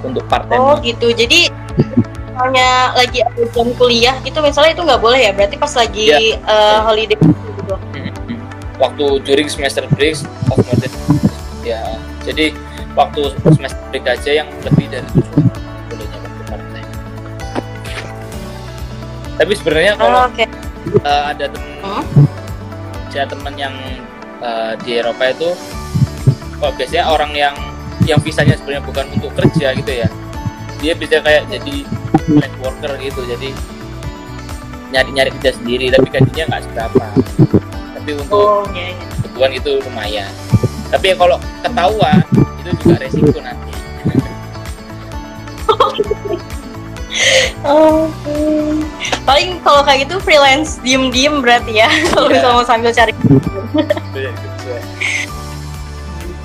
[0.05, 1.09] Untuk part time oh gitu.
[1.15, 1.49] Jadi
[2.33, 6.17] misalnya lagi ada jam kuliah itu misalnya itu nggak boleh ya berarti pas lagi ya.
[6.49, 8.09] uh, holiday gitu hmm.
[8.81, 10.17] waktu during semester break
[10.49, 10.93] of modern
[11.61, 12.57] ya jadi
[12.97, 15.45] waktu semester break aja yang lebih dari tujuh
[15.93, 16.89] bolehnya waktu part time
[19.37, 20.47] tapi sebenarnya kalau oh, okay.
[20.49, 22.03] uh, eh, ada teman hmm?
[23.13, 23.75] ada teman yang
[24.41, 25.53] uh, di Eropa itu
[26.57, 27.53] kalau biasanya orang yang
[28.09, 30.09] yang visanya sebenarnya bukan untuk kerja gitu ya
[30.83, 31.87] dia bisa kayak jadi
[32.27, 33.49] flag worker gitu jadi
[34.91, 37.05] nyari-nyari kerja sendiri tapi gajinya nggak seberapa
[37.95, 39.05] tapi untuk oh, iya, iya.
[39.23, 40.31] kebutuhan itu lumayan
[40.91, 42.19] tapi ya kalau ketahuan
[42.59, 43.71] itu juga resiko nanti
[47.63, 48.11] Oh,
[49.23, 52.35] paling kalau kayak gitu freelance diem-diem berarti ya kalau yeah.
[52.35, 53.13] bisa mau sambil cari.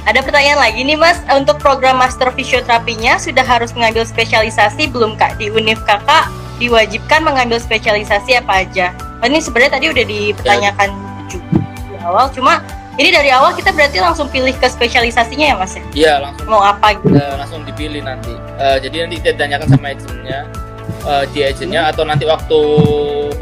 [0.08, 5.36] Ada pertanyaan lagi nih Mas, untuk program Master Fisioterapinya sudah harus mengambil spesialisasi belum Kak?
[5.36, 8.96] Di Univ Kakak diwajibkan mengambil spesialisasi apa aja?
[9.20, 10.88] Oh, ini sebenarnya tadi udah dipertanyakan
[11.28, 12.64] juga di awal, cuma
[12.96, 15.84] ini dari awal kita berarti langsung pilih ke spesialisasinya ya Mas ya?
[15.92, 16.48] Iya langsung.
[16.48, 17.12] Mau apa gitu?
[17.12, 18.32] Uh, langsung dipilih nanti.
[18.56, 20.48] Uh, jadi nanti kita tanyakan sama agentnya,
[21.04, 22.60] uh, di agentnya atau nanti waktu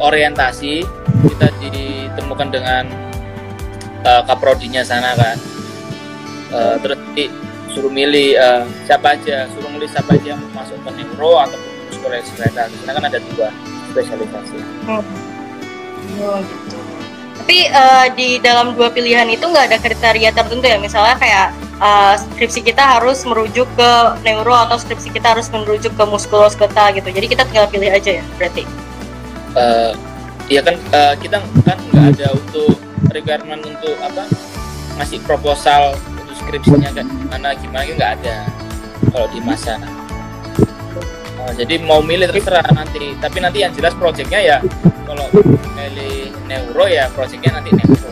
[0.02, 0.82] orientasi
[1.30, 2.90] kita ditemukan dengan
[4.02, 5.38] uh, kaprodinya sana kan
[6.52, 7.30] uh, terus di,
[7.72, 11.58] suruh milih uh, siapa aja suruh milih siapa aja yang masuk ke neuro atau
[11.92, 13.48] muskuloskeletal sana kan ada dua
[13.92, 14.58] spesialisasi.
[14.88, 15.04] Hmm.
[16.20, 16.76] oh gitu.
[17.36, 20.80] Tapi uh, di dalam dua pilihan itu nggak ada kriteria tertentu ya?
[20.82, 23.90] Misalnya kayak uh, skripsi kita harus merujuk ke
[24.26, 27.08] neuro atau skripsi kita harus merujuk ke muskuloskeletal gitu.
[27.12, 28.66] Jadi kita tinggal pilih aja ya berarti?
[29.54, 29.92] Uh,
[30.50, 32.80] ya kan uh, kita kan nggak ada untuk
[33.14, 34.26] requirement untuk apa?
[34.96, 35.94] Ngasih proposal
[36.36, 38.36] skripsinya kayak gimana gimana nggak ada
[39.12, 39.80] kalau di masa.
[41.36, 43.16] Uh, jadi mau milih terserah nanti.
[43.16, 44.56] Tapi nanti yang jelas proyeknya ya
[45.08, 45.26] kalau
[45.76, 48.10] milih neuro ya proyeknya nanti neuro.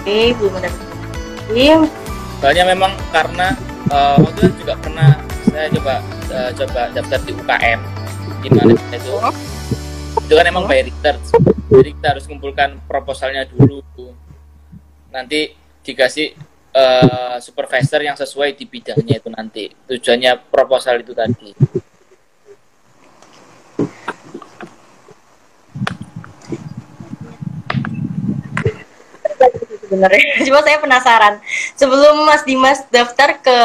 [0.00, 0.70] Oke, belum ada.
[2.40, 3.52] Soalnya memang karena
[3.92, 5.94] uh, waktu itu juga pernah saya coba
[6.32, 7.80] uh, coba daftar di UKM
[8.40, 9.12] di mana itu?
[9.20, 9.49] Oh.
[10.30, 11.34] Itu kan emang by research
[11.70, 13.82] jadi kita harus kumpulkan proposalnya dulu.
[15.10, 15.54] Nanti
[15.86, 16.34] dikasih
[16.74, 19.64] uh, supervisor yang sesuai di bidangnya itu nanti.
[19.90, 21.50] Tujuannya proposal itu tadi
[29.90, 30.22] sebenarnya.
[30.46, 31.34] Cuma saya penasaran.
[31.74, 33.58] Sebelum Mas Dimas daftar ke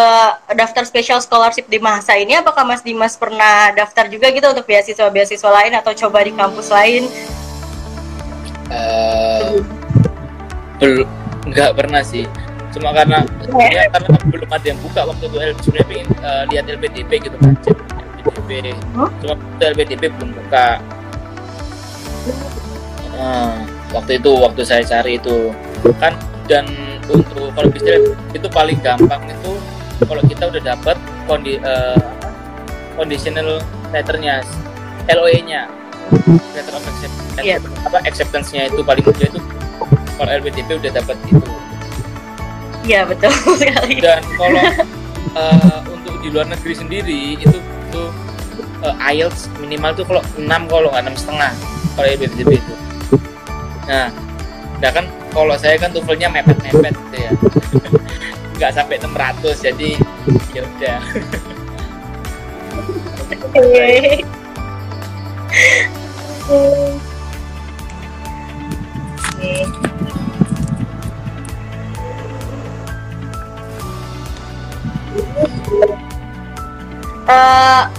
[0.57, 5.49] daftar special scholarship di Mahasa ini, apakah Mas Dimas pernah daftar juga gitu untuk beasiswa-beasiswa
[5.61, 7.05] lain atau coba di kampus lain?
[8.73, 9.61] Uh,
[10.81, 11.05] belum
[11.45, 12.25] nggak pernah sih
[12.75, 13.23] cuma karena
[13.71, 17.55] ya, karena belum ada yang buka waktu itu sebenarnya pengen uh, lihat LPDP gitu kan
[18.19, 19.09] LPDP huh?
[19.23, 19.33] cuma
[19.63, 20.83] LPDP belum buka
[23.15, 23.55] uh,
[23.95, 25.55] waktu itu waktu saya cari itu
[25.97, 26.13] kan
[26.45, 26.65] dan
[27.09, 28.01] untuk kalau bisa
[28.33, 29.53] itu paling gampang itu
[30.05, 30.97] kalau kita udah dapat
[31.29, 31.97] kondi uh,
[32.97, 33.61] conditional
[33.93, 34.41] letternya
[35.05, 35.69] LOE-nya
[36.53, 37.59] letter of acceptance yeah.
[37.85, 39.39] apa acceptance-nya itu paling mudah itu
[40.15, 41.51] kalau LPDP udah dapat itu.
[42.85, 43.99] Iya betul sekali.
[43.99, 44.63] Dan kalau
[45.35, 48.01] uh, untuk di luar negeri sendiri itu itu
[48.85, 51.51] uh, IELTS minimal tuh kalau 6 kalau nggak enam setengah
[51.97, 52.73] kalau LPDP itu.
[53.89, 54.07] Nah
[54.79, 57.31] nah kan kalau saya kan tuvelnya mepet-mepet gitu ya.
[58.55, 59.91] Nggak sampai 600 jadi
[60.55, 60.99] ya udah.
[77.25, 77.89] Uh,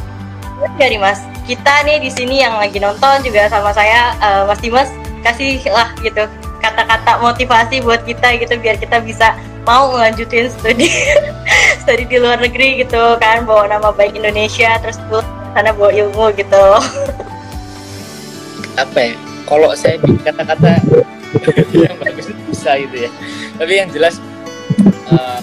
[0.79, 1.19] dari Mas,
[1.51, 4.87] kita nih di sini yang lagi nonton juga sama saya uh, Mas Dimas
[5.27, 6.31] kasih lah gitu
[6.71, 10.91] kata-kata motivasi buat kita gitu biar kita bisa mau ngelanjutin studi
[11.83, 14.99] studi di luar negeri gitu kan bawa nama baik Indonesia terus
[15.57, 16.65] sana bawa ilmu gitu.
[18.77, 19.15] Apa ya?
[19.47, 20.83] Kalau saya kata-kata
[21.73, 23.11] yang bagus bisa gitu ya.
[23.57, 24.19] Tapi yang jelas
[25.09, 25.41] uh,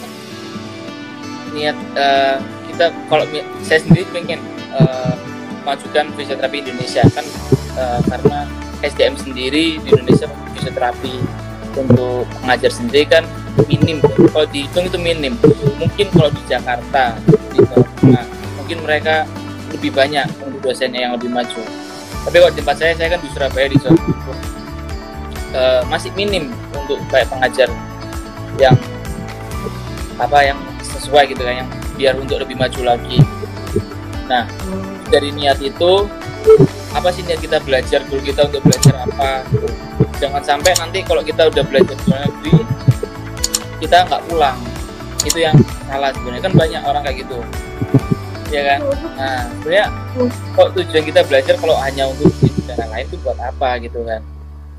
[1.54, 2.38] niat uh,
[2.70, 3.26] kita kalau
[3.66, 4.40] saya sendiri pengen
[4.76, 5.16] uh,
[5.64, 7.26] majukan fisioterapi Indonesia kan
[7.80, 8.46] uh, karena
[8.84, 11.16] SDM sendiri di Indonesia fisioterapi.
[11.74, 13.26] Untuk mengajar sendiri kan
[13.66, 13.98] minim.
[14.04, 15.34] Kalau dihitung itu minim.
[15.82, 17.60] Mungkin kalau di Jakarta di
[18.06, 18.26] nah,
[18.62, 19.26] mungkin mereka
[19.74, 21.62] lebih banyak untuk dosennya yang lebih maju.
[22.24, 23.98] Tapi kalau tempat saya saya kan di Surabaya di Jawa
[25.54, 27.68] uh, masih minim untuk kayak pengajar
[28.62, 28.78] yang
[30.22, 33.20] apa yang sesuai gitu kan yang biar untuk lebih maju lagi.
[34.30, 34.46] Nah
[35.10, 36.08] dari niat itu
[36.94, 39.44] apa sih niat kita belajar dulu kita untuk belajar apa
[40.22, 42.54] jangan sampai nanti kalau kita udah belajar di luar negeri
[43.84, 44.58] kita nggak pulang.
[45.28, 45.56] Itu yang
[45.92, 46.42] salah sebenarnya.
[46.48, 47.38] Kan banyak orang kayak gitu.
[48.48, 48.80] Ya kan?
[49.20, 49.86] Nah sebenarnya
[50.56, 52.32] kok tujuan kita belajar kalau hanya untuk
[52.64, 54.24] dan lain itu buat apa gitu kan?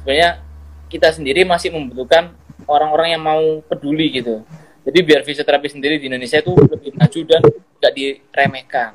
[0.01, 0.41] Sebenarnya
[0.89, 2.33] kita sendiri masih membutuhkan
[2.65, 4.41] orang-orang yang mau peduli gitu.
[4.85, 7.43] Jadi biar fisioterapi sendiri di Indonesia itu lebih maju dan
[7.81, 8.89] nggak diremehkan.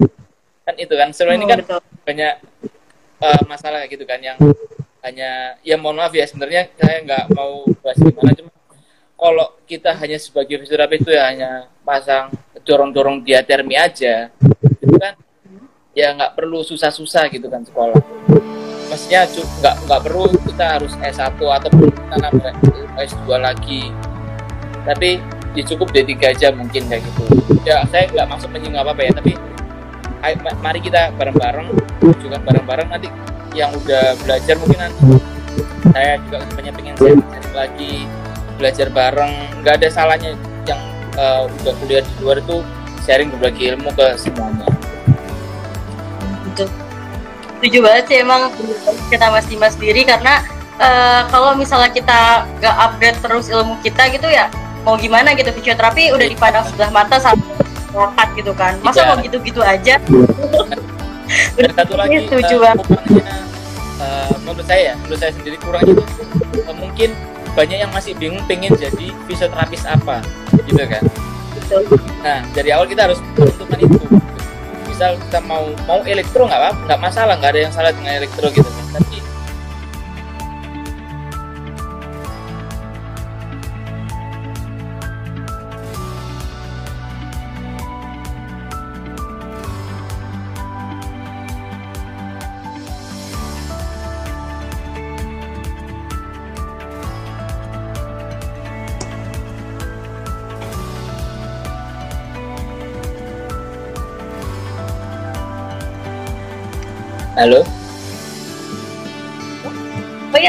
[0.65, 1.09] Kan itu kan?
[1.13, 1.59] Sebenarnya ini kan
[2.05, 2.33] banyak
[3.23, 4.37] uh, masalah gitu kan yang
[4.99, 8.51] hanya ya mohon maaf ya sebenarnya saya nggak mau bahas gimana cuma
[9.19, 11.51] kalau kita hanya sebagai fisioterapi itu ya hanya
[11.83, 12.31] pasang
[12.63, 14.31] dorong-dorong diatermi aja
[14.79, 15.15] itu kan
[15.99, 17.99] ya nggak perlu susah-susah gitu kan sekolah.
[18.89, 22.53] Maksudnya nggak nggak perlu kita harus S1 ataupun kita nambah
[22.97, 23.91] S2 lagi.
[24.87, 25.19] Tapi
[25.53, 27.23] ya cukup D3 aja mungkin kayak gitu.
[27.67, 29.33] Ya saya nggak maksud menyinggung apa apa ya tapi
[30.23, 31.67] ayo, mari kita bareng-bareng
[32.19, 32.87] juga bareng-bareng.
[32.91, 33.09] Nanti
[33.55, 35.01] yang udah belajar mungkin nanti.
[35.89, 37.93] Saya juga banyak pengen sharing lagi
[38.59, 39.33] belajar bareng.
[39.63, 40.31] Nggak ada salahnya
[40.67, 40.79] yang
[41.15, 42.61] uh, udah kuliah di luar itu
[43.03, 44.67] sharing berbagi ilmu ke semuanya.
[47.59, 48.51] Setuju banget sih emang
[49.11, 50.07] kita mas sendiri.
[50.07, 50.43] Karena
[50.79, 54.47] uh, kalau misalnya kita nggak upgrade terus ilmu kita gitu ya
[54.87, 57.43] mau gimana gitu fisioterapi udah dipandang sebelah mata sama
[57.89, 58.73] masyarakat gitu kan.
[58.85, 59.97] Masa mau gitu-gitu aja?
[61.57, 63.35] Udah satu lagi setuju uh, kurangnya,
[64.01, 66.01] uh, menurut saya menurut saya sendiri kurang itu
[66.65, 67.13] uh, mungkin
[67.53, 70.25] banyak yang masih bingung pengen jadi fisioterapis apa
[70.65, 71.03] gitu kan.
[71.53, 71.85] Betul.
[72.25, 73.99] nah dari awal kita harus menentukan itu.
[74.89, 78.49] Misal kita mau mau elektro nggak apa nggak masalah nggak ada yang salah dengan elektro
[78.49, 78.85] gitu kan.
[78.97, 79.17] Tapi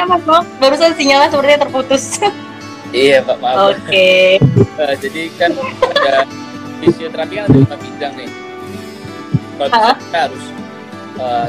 [0.00, 0.48] Iya mas, maaf.
[0.56, 2.24] Barusan sinyalnya sepertinya terputus.
[2.96, 3.76] iya pak, maaf.
[3.76, 3.84] Oke.
[3.84, 4.28] Okay.
[4.80, 5.52] uh, jadi kan
[5.92, 6.24] ada
[6.80, 8.30] fisioterapi kan ada lima bidang nih.
[9.60, 9.68] Kalau
[10.00, 10.44] kita harus
[11.20, 11.48] uh,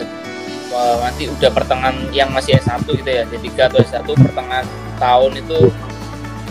[0.99, 4.67] nanti udah pertengahan yang masih S1 gitu ya, D3 atau S1 pertengahan
[4.99, 5.71] tahun itu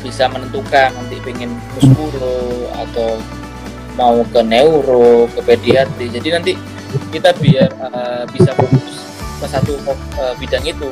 [0.01, 3.21] bisa menentukan nanti pengen muskuro atau
[4.01, 6.09] mau ke neuro, ke pediatri.
[6.09, 6.53] Jadi nanti
[7.13, 9.05] kita biar uh, bisa fokus
[9.37, 10.89] ke satu uh, bidang itu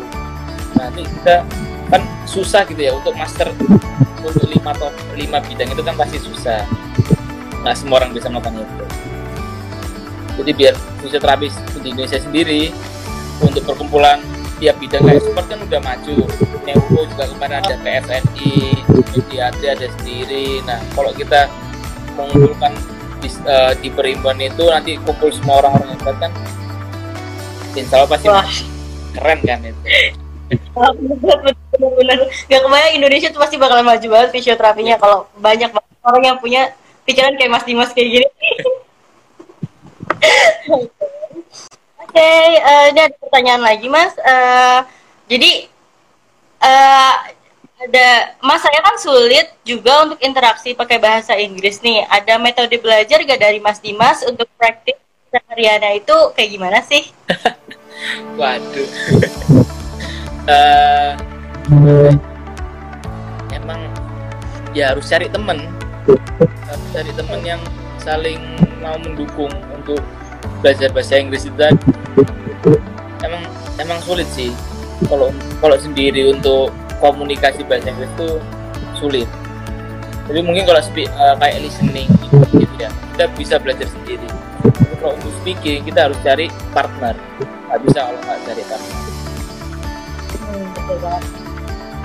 [0.77, 1.47] nanti kita
[1.89, 3.49] kan susah gitu ya untuk master
[4.21, 6.61] untuk lima top lima bidang itu kan pasti susah.
[7.65, 8.87] Nggak semua orang bisa melakukan itu.
[10.39, 12.71] Jadi biar fisioterapis di Indonesia sendiri
[13.43, 14.23] untuk perkumpulan
[14.63, 15.03] tiap bidang.
[15.03, 16.17] Kayak sport kan udah maju
[16.63, 18.55] neuro juga kemarin ada PFNI
[19.15, 20.63] pediatri ada sendiri.
[20.63, 21.51] Nah kalau kita
[22.15, 22.73] mengumpulkan
[23.19, 26.33] di, uh, di perimban itu nanti kumpul semua orang-orang yang kan
[27.75, 28.47] insya Allah pasti Wah.
[29.15, 29.81] keren kan itu
[32.49, 35.69] nggak kebayang Indonesia tuh pasti bakal maju banget fisioterapinya kalau banyak
[36.01, 36.73] orang yang punya
[37.05, 38.27] pikiran kayak Mas Dimas kayak gini.
[42.09, 44.17] Oke, okay, uh, eh, ada pertanyaan lagi Mas.
[44.17, 44.81] Uh,
[45.29, 45.69] jadi
[46.65, 47.15] uh,
[47.79, 48.09] ada
[48.43, 52.09] Mas saya kan sulit juga untuk interaksi pakai bahasa Inggris nih.
[52.09, 54.97] Ada metode belajar gak dari Mas Dimas untuk praktik
[55.29, 57.05] sehariannya itu kayak gimana sih?
[58.41, 59.78] Waduh.
[60.49, 61.13] Uh,
[63.53, 63.81] emang
[64.73, 65.69] ya harus cari temen.
[66.41, 67.61] Harus cari temen yang
[68.01, 68.41] saling
[68.81, 70.01] mau mendukung untuk
[70.65, 71.61] belajar bahasa Inggris itu
[73.23, 73.45] emang
[73.79, 74.51] emang sulit sih.
[75.07, 75.31] Kalau
[75.63, 78.31] kalau sendiri untuk komunikasi bahasa Inggris itu
[78.99, 79.29] sulit.
[80.29, 82.05] Jadi mungkin kalau speak, uh, kayak listening
[82.53, 84.29] gitu ya kita bisa belajar sendiri.
[84.99, 87.15] Kalau untuk speaking kita harus cari partner.
[87.69, 89.18] Nggak bisa kalau nggak cari partner
[90.89, 91.25] betul banget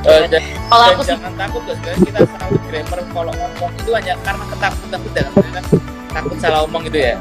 [0.03, 2.99] Uh, dan, kalau dan aku jangan takut guys, kita salah grammar.
[3.07, 5.63] Kalau ngomong itu hanya karena ketakutan kita kan?
[6.11, 7.15] Takut salah ngomong gitu ya.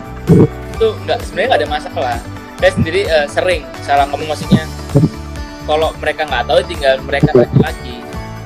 [0.74, 2.18] Itu nggak sebenarnya nggak ada masalah.
[2.58, 4.66] Saya sendiri uh, sering salah ngomong maksudnya.
[5.62, 7.54] Kalau mereka nggak tahu tinggal mereka lagi.
[7.62, 7.96] Lagi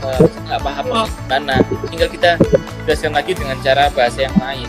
[0.04, 0.86] uh, nggak paham
[1.32, 1.56] mana
[1.88, 2.30] tinggal kita
[2.84, 4.68] jelaskan lagi dengan cara bahasa yang lain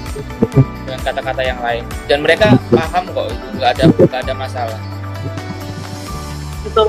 [0.87, 1.83] dengan kata-kata yang lain.
[2.07, 4.79] Dan mereka paham kok itu nggak ada nggak ada masalah.
[6.63, 6.87] Betul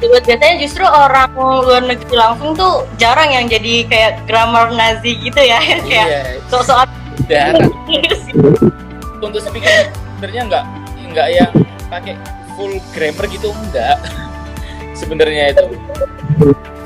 [0.00, 5.60] biasanya justru orang luar negeri langsung tuh jarang yang jadi kayak grammar Nazi gitu ya.
[5.68, 6.08] Iya, kayak
[6.48, 6.88] soal-soal
[9.20, 10.64] untuk speaking sebenarnya nggak
[11.12, 11.52] nggak yang
[11.92, 12.14] pakai
[12.56, 14.00] full grammar gitu enggak
[15.00, 15.64] sebenarnya itu.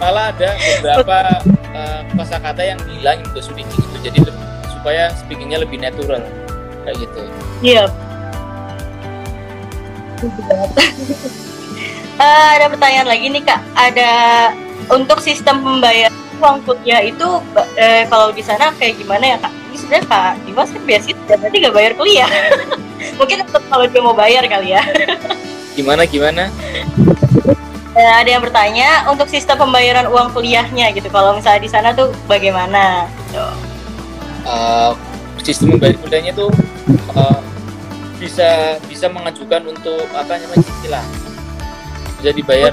[0.02, 1.18] Malah ada beberapa
[1.72, 3.96] uh, kosakata yang hilang untuk speaking itu.
[4.10, 4.18] Jadi
[4.74, 6.20] supaya speakingnya lebih natural.
[6.84, 7.20] Kayak gitu.
[7.62, 7.88] Iya
[12.18, 13.60] uh, ada pertanyaan lagi nih kak.
[13.74, 14.10] Ada
[14.92, 17.24] untuk sistem pembayaran uang kuliah itu
[17.78, 19.52] eh, kalau di sana kayak gimana ya kak?
[19.54, 22.30] Ini sebenarnya kak Dimas kan biasa dan berarti nggak bayar kuliah.
[23.18, 24.82] Mungkin untuk kalau dia mau bayar kali ya.
[25.74, 26.50] Gimana gimana?
[27.94, 32.10] Uh, ada yang bertanya untuk sistem pembayaran uang kuliahnya gitu kalau misalnya di sana tuh
[32.26, 33.08] bagaimana?
[33.30, 33.46] Gitu.
[34.44, 34.92] Uh,
[35.40, 36.50] sistem pembayaran kuliahnya tuh
[37.16, 37.40] uh,
[38.18, 41.23] bisa bisa mengajukan untuk apa namanya cicilan
[42.24, 42.72] bisa dibayar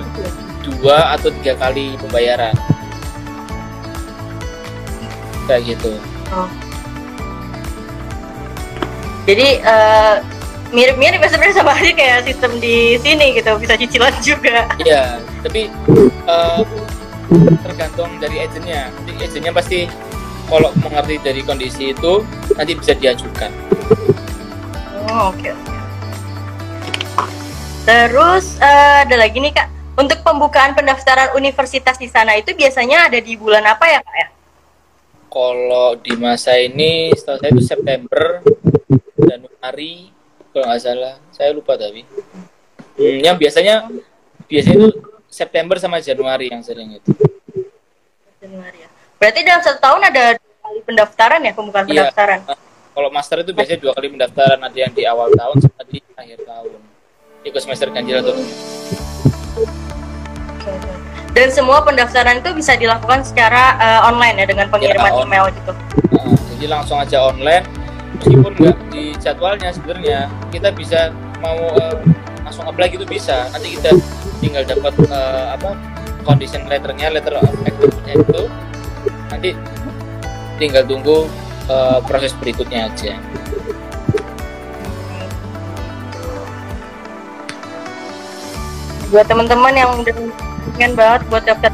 [0.63, 2.55] dua atau tiga kali pembayaran.
[5.43, 5.99] Kayak gitu.
[6.31, 6.47] Oh.
[9.27, 10.23] jadi uh,
[10.71, 14.71] mirip-mirip sebenarnya sama aja kayak sistem di sini gitu bisa cicilan juga.
[14.79, 15.67] Iya tapi
[16.31, 16.63] uh,
[17.67, 18.87] tergantung dari agentnya.
[19.03, 19.91] Nanti agentnya pasti
[20.47, 22.23] kalau mengerti dari kondisi itu
[22.55, 23.51] nanti bisa diajukan.
[25.11, 25.43] Oh oke.
[25.43, 25.70] okay.
[27.91, 29.67] Terus uh, ada lagi nih kak,
[29.99, 34.27] untuk pembukaan pendaftaran universitas di sana itu biasanya ada di bulan apa ya kak ya?
[35.27, 38.39] Kalau di masa ini, setahu saya itu September,
[39.19, 40.07] Januari,
[40.55, 42.07] kalau nggak salah, saya lupa tapi.
[42.95, 43.91] Hmm, yang biasanya,
[44.47, 44.89] biasanya itu
[45.27, 47.11] September sama Januari yang sering itu.
[48.39, 48.89] Januari ya.
[49.19, 52.07] Berarti dalam satu tahun ada dua kali pendaftaran ya, pembukaan iya.
[52.07, 52.39] pendaftaran?
[52.95, 56.39] Kalau master itu biasanya dua kali pendaftaran, ada yang di awal tahun sama di akhir
[56.47, 56.90] tahun
[57.41, 58.37] ikut semester ganjil atau
[61.31, 65.71] dan semua pendaftaran itu bisa dilakukan secara uh, online ya dengan pengiriman ya, email gitu.
[66.11, 67.63] Uh, jadi langsung aja online
[68.19, 71.95] meskipun nggak di jadwalnya sebenarnya kita bisa mau uh,
[72.43, 73.47] langsung apply gitu bisa.
[73.55, 73.95] Nanti kita
[74.43, 75.73] tinggal dapat uh, apa
[76.27, 78.43] condition letternya, letter of acceptance itu
[79.31, 79.49] nanti
[80.59, 81.31] tinggal tunggu
[81.71, 83.15] uh, proses berikutnya aja.
[89.11, 90.15] Buat teman-teman yang udah
[90.79, 91.71] pengen banget buat daftar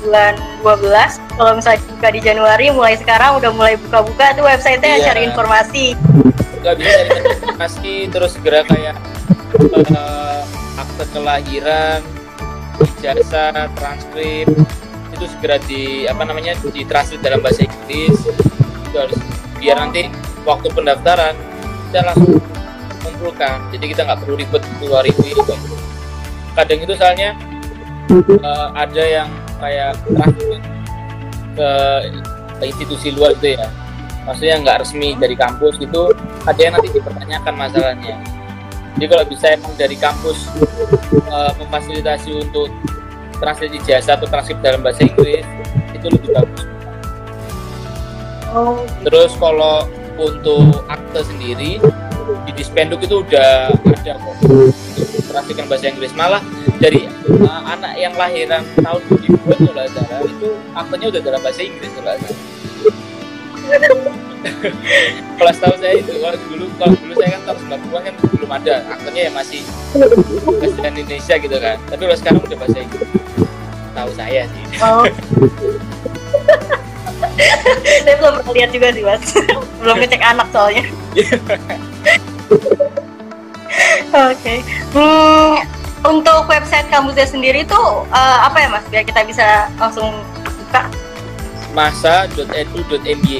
[0.00, 5.06] bulan 12 kalau misalnya buka di Januari mulai sekarang udah mulai buka-buka tuh websitenya yeah.
[5.12, 5.86] cari informasi.
[6.60, 8.96] Nggak bisa cari informasi terus segera kayak
[9.92, 10.42] uh,
[10.76, 12.00] akte kelahiran
[13.00, 14.48] ijazah transkrip
[15.12, 18.16] itu segera di apa namanya di translate dalam bahasa Inggris.
[18.88, 19.18] Itu harus
[19.56, 20.08] biar nanti
[20.44, 21.36] waktu pendaftaran
[21.88, 22.40] kita langsung
[23.04, 23.56] kumpulkan.
[23.72, 25.32] Jadi kita nggak perlu ribet keluar itu
[26.52, 27.36] kadang itu soalnya
[28.42, 29.28] uh, ada yang
[29.62, 29.96] kayak
[31.56, 31.70] ke
[32.66, 33.68] institusi luar itu ya.
[34.22, 36.14] Maksudnya nggak resmi dari kampus gitu
[36.46, 38.16] ada yang nanti dipertanyakan masalahnya.
[38.94, 40.46] Jadi kalau bisa emang dari kampus
[41.32, 42.68] uh, memfasilitasi untuk
[43.42, 45.42] translasi jasa atau transkrip dalam bahasa Inggris
[45.96, 46.72] itu lebih bagus.
[48.52, 48.84] Oh.
[49.00, 49.88] terus kalau
[50.20, 51.80] untuk akte sendiri
[52.44, 54.36] di dispenduk itu udah ada kok
[55.02, 56.12] untuk bahasa Inggris.
[56.14, 56.42] Malah
[56.78, 61.92] dari uh, anak yang lahiran tahun 2000 itu lah itu aktenya udah dalam bahasa Inggris
[62.02, 62.16] lah
[65.38, 68.74] kelas tahu saya itu kalau dulu kalau dulu saya kan tahun 90 kan belum ada
[68.90, 69.62] akhirnya ya masih
[70.60, 71.76] bahasa Indonesia gitu kan.
[71.88, 73.08] Tapi kalau sekarang udah bahasa Inggris.
[73.92, 74.64] Tahu saya sih.
[74.82, 75.06] Oh.
[78.04, 79.22] saya belum pernah lihat juga sih mas.
[79.82, 80.86] Belum ngecek anak soalnya
[84.32, 84.58] okay.
[84.92, 85.54] hmm,
[86.02, 88.84] untuk website kampusnya sendiri tuh uh, apa ya mas?
[88.90, 90.12] Biar kita bisa langsung
[90.44, 90.90] buka.
[91.72, 93.38] Masa.edu.my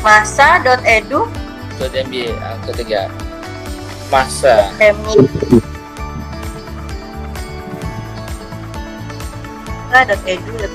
[0.00, 3.08] masa.edu.my yang ketiga.
[4.12, 4.68] Masa.
[9.90, 10.70] Masa.edu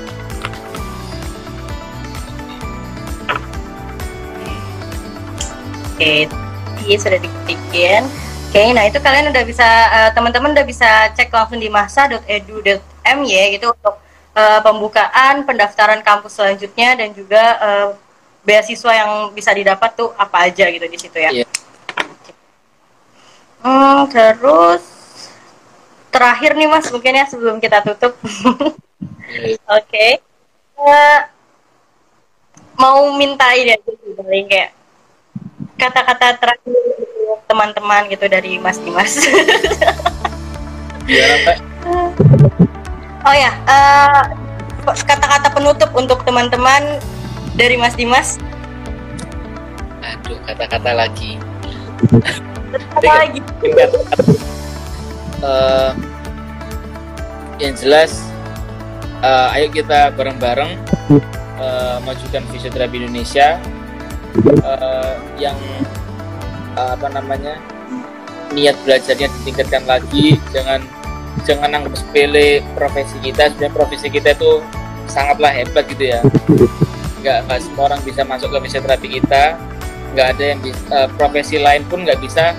[5.95, 6.27] Oke,
[6.85, 8.05] ini sudah diketikin.
[8.55, 13.67] Oke, nah itu kalian udah bisa uh, teman-teman udah bisa cek langsung di masa.edu.my gitu
[13.75, 13.95] untuk
[14.31, 17.87] uh, pembukaan pendaftaran kampus selanjutnya dan juga uh,
[18.47, 21.43] beasiswa yang bisa didapat tuh apa aja gitu di situ ya.
[21.43, 21.49] Yeah.
[23.65, 24.85] Hmm, terus
[26.13, 28.13] terakhir nih Mas mungkin ya sebelum kita tutup.
[28.23, 29.57] Iya.
[29.75, 29.83] Oke.
[29.83, 30.11] okay.
[30.75, 31.19] Uh,
[32.75, 34.75] mau minta ini aja paling kayak
[35.79, 36.75] kata-kata terakhir
[37.45, 39.13] teman-teman gitu dari Mas Dimas.
[41.05, 41.53] Iya,
[43.25, 44.25] Oh ya, uh,
[44.85, 46.97] kata-kata penutup untuk teman-teman
[47.53, 48.41] dari Mas Dimas.
[50.01, 51.37] Aduh, kata-kata lagi.
[52.73, 53.39] Kata lagi.
[55.45, 55.93] uh,
[57.61, 58.25] yang jelas,
[59.21, 60.81] uh, ayo kita bareng-bareng
[61.61, 63.61] uh, majukan fisioterapi Indonesia
[64.63, 65.57] uh, yang
[66.75, 67.59] uh, apa namanya
[68.55, 70.83] niat belajarnya ditingkatkan lagi, jangan
[71.43, 73.51] jangan anggap sepele profesi kita.
[73.51, 74.63] Sebenarnya profesi kita itu
[75.11, 76.19] sangatlah hebat gitu ya.
[77.19, 79.59] Nggak nggak semua orang bisa masuk ke fisioterapi kita.
[80.15, 82.55] Nggak ada yang bisa, uh, profesi lain pun nggak bisa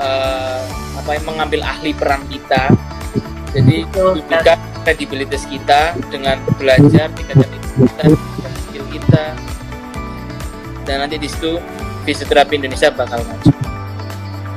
[0.00, 0.62] uh,
[0.96, 2.72] apa yang mengambil ahli peran kita.
[3.52, 8.04] Jadi juga kredibilitas kita dengan belajar tingkatkan kita
[8.68, 9.24] skill kita
[10.88, 11.60] dan nanti di situ
[12.08, 13.52] fisioterapi Indonesia bakal maju.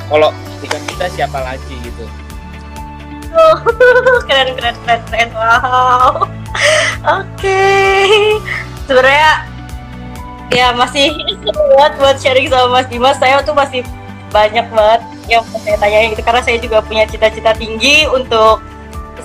[0.08, 0.32] Kalau
[0.64, 2.08] bukan kita siapa lagi gitu?
[4.28, 5.30] Keren keren keren keren.
[5.36, 6.24] Wow.
[7.04, 7.28] Oke.
[7.36, 8.40] Okay.
[8.88, 9.48] sebenarnya
[10.52, 13.20] ya masih buat buat sharing sama Mas Dimas.
[13.20, 13.84] Saya tuh masih
[14.32, 18.64] banyak banget yang saya tanya gitu karena saya juga punya cita-cita tinggi untuk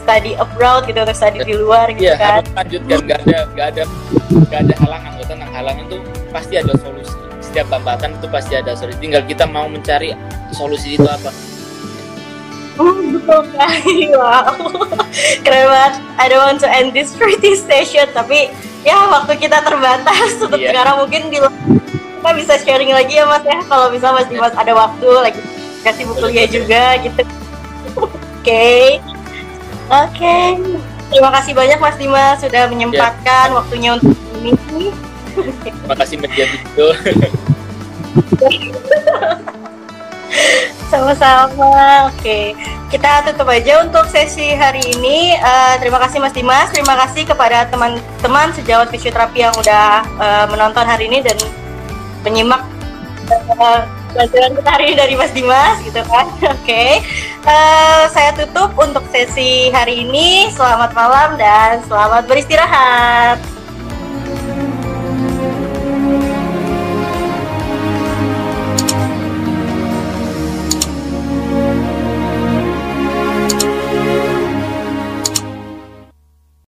[0.03, 2.43] study abroad gitu untuk study di luar gitu ya, kan.
[2.55, 2.99] lanjutkan.
[3.07, 3.83] Nggak ada nggak ada
[4.31, 5.99] nggak ada halangan kok tenang halangan itu
[6.31, 7.11] pasti ada solusi
[7.43, 10.15] setiap hambatan itu pasti ada solusi tinggal kita mau mencari
[10.55, 11.35] solusi itu apa
[12.77, 14.13] Oh, betul sekali.
[14.13, 14.53] Wow.
[15.49, 15.97] Keren banget.
[16.21, 18.53] I don't want to end this pretty station, tapi
[18.85, 20.77] ya waktu kita terbatas untuk yeah.
[20.77, 24.77] sekarang mungkin di kita bisa sharing lagi ya Mas ya kalau bisa Mas Dimas ada
[24.77, 25.41] waktu lagi
[25.89, 27.25] kasih buku kuliah juga gitu.
[27.97, 28.13] Oke.
[28.45, 28.85] okay.
[29.89, 30.13] Oke.
[30.13, 30.77] Okay.
[31.09, 33.57] Terima kasih banyak Mas Dimas sudah menyempatkan yeah.
[33.57, 34.13] waktunya untuk
[34.45, 34.93] ini.
[35.37, 36.87] Terima kasih media itu.
[40.91, 42.11] Sama-sama.
[42.15, 42.55] Oke,
[42.89, 45.35] kita tutup aja untuk sesi hari ini.
[45.43, 46.71] Uh, terima kasih Mas Dimas.
[46.71, 51.37] Terima kasih kepada teman-teman sejawat fisioterapi yang udah uh, menonton hari ini dan
[52.23, 52.63] menyimak
[53.59, 53.83] uh,
[54.15, 56.27] pelajaran kita hari ini dari Mas Dimas, gitu kan?
[56.55, 57.03] Oke,
[57.45, 60.55] uh, saya tutup untuk sesi hari ini.
[60.55, 63.56] Selamat malam dan selamat beristirahat.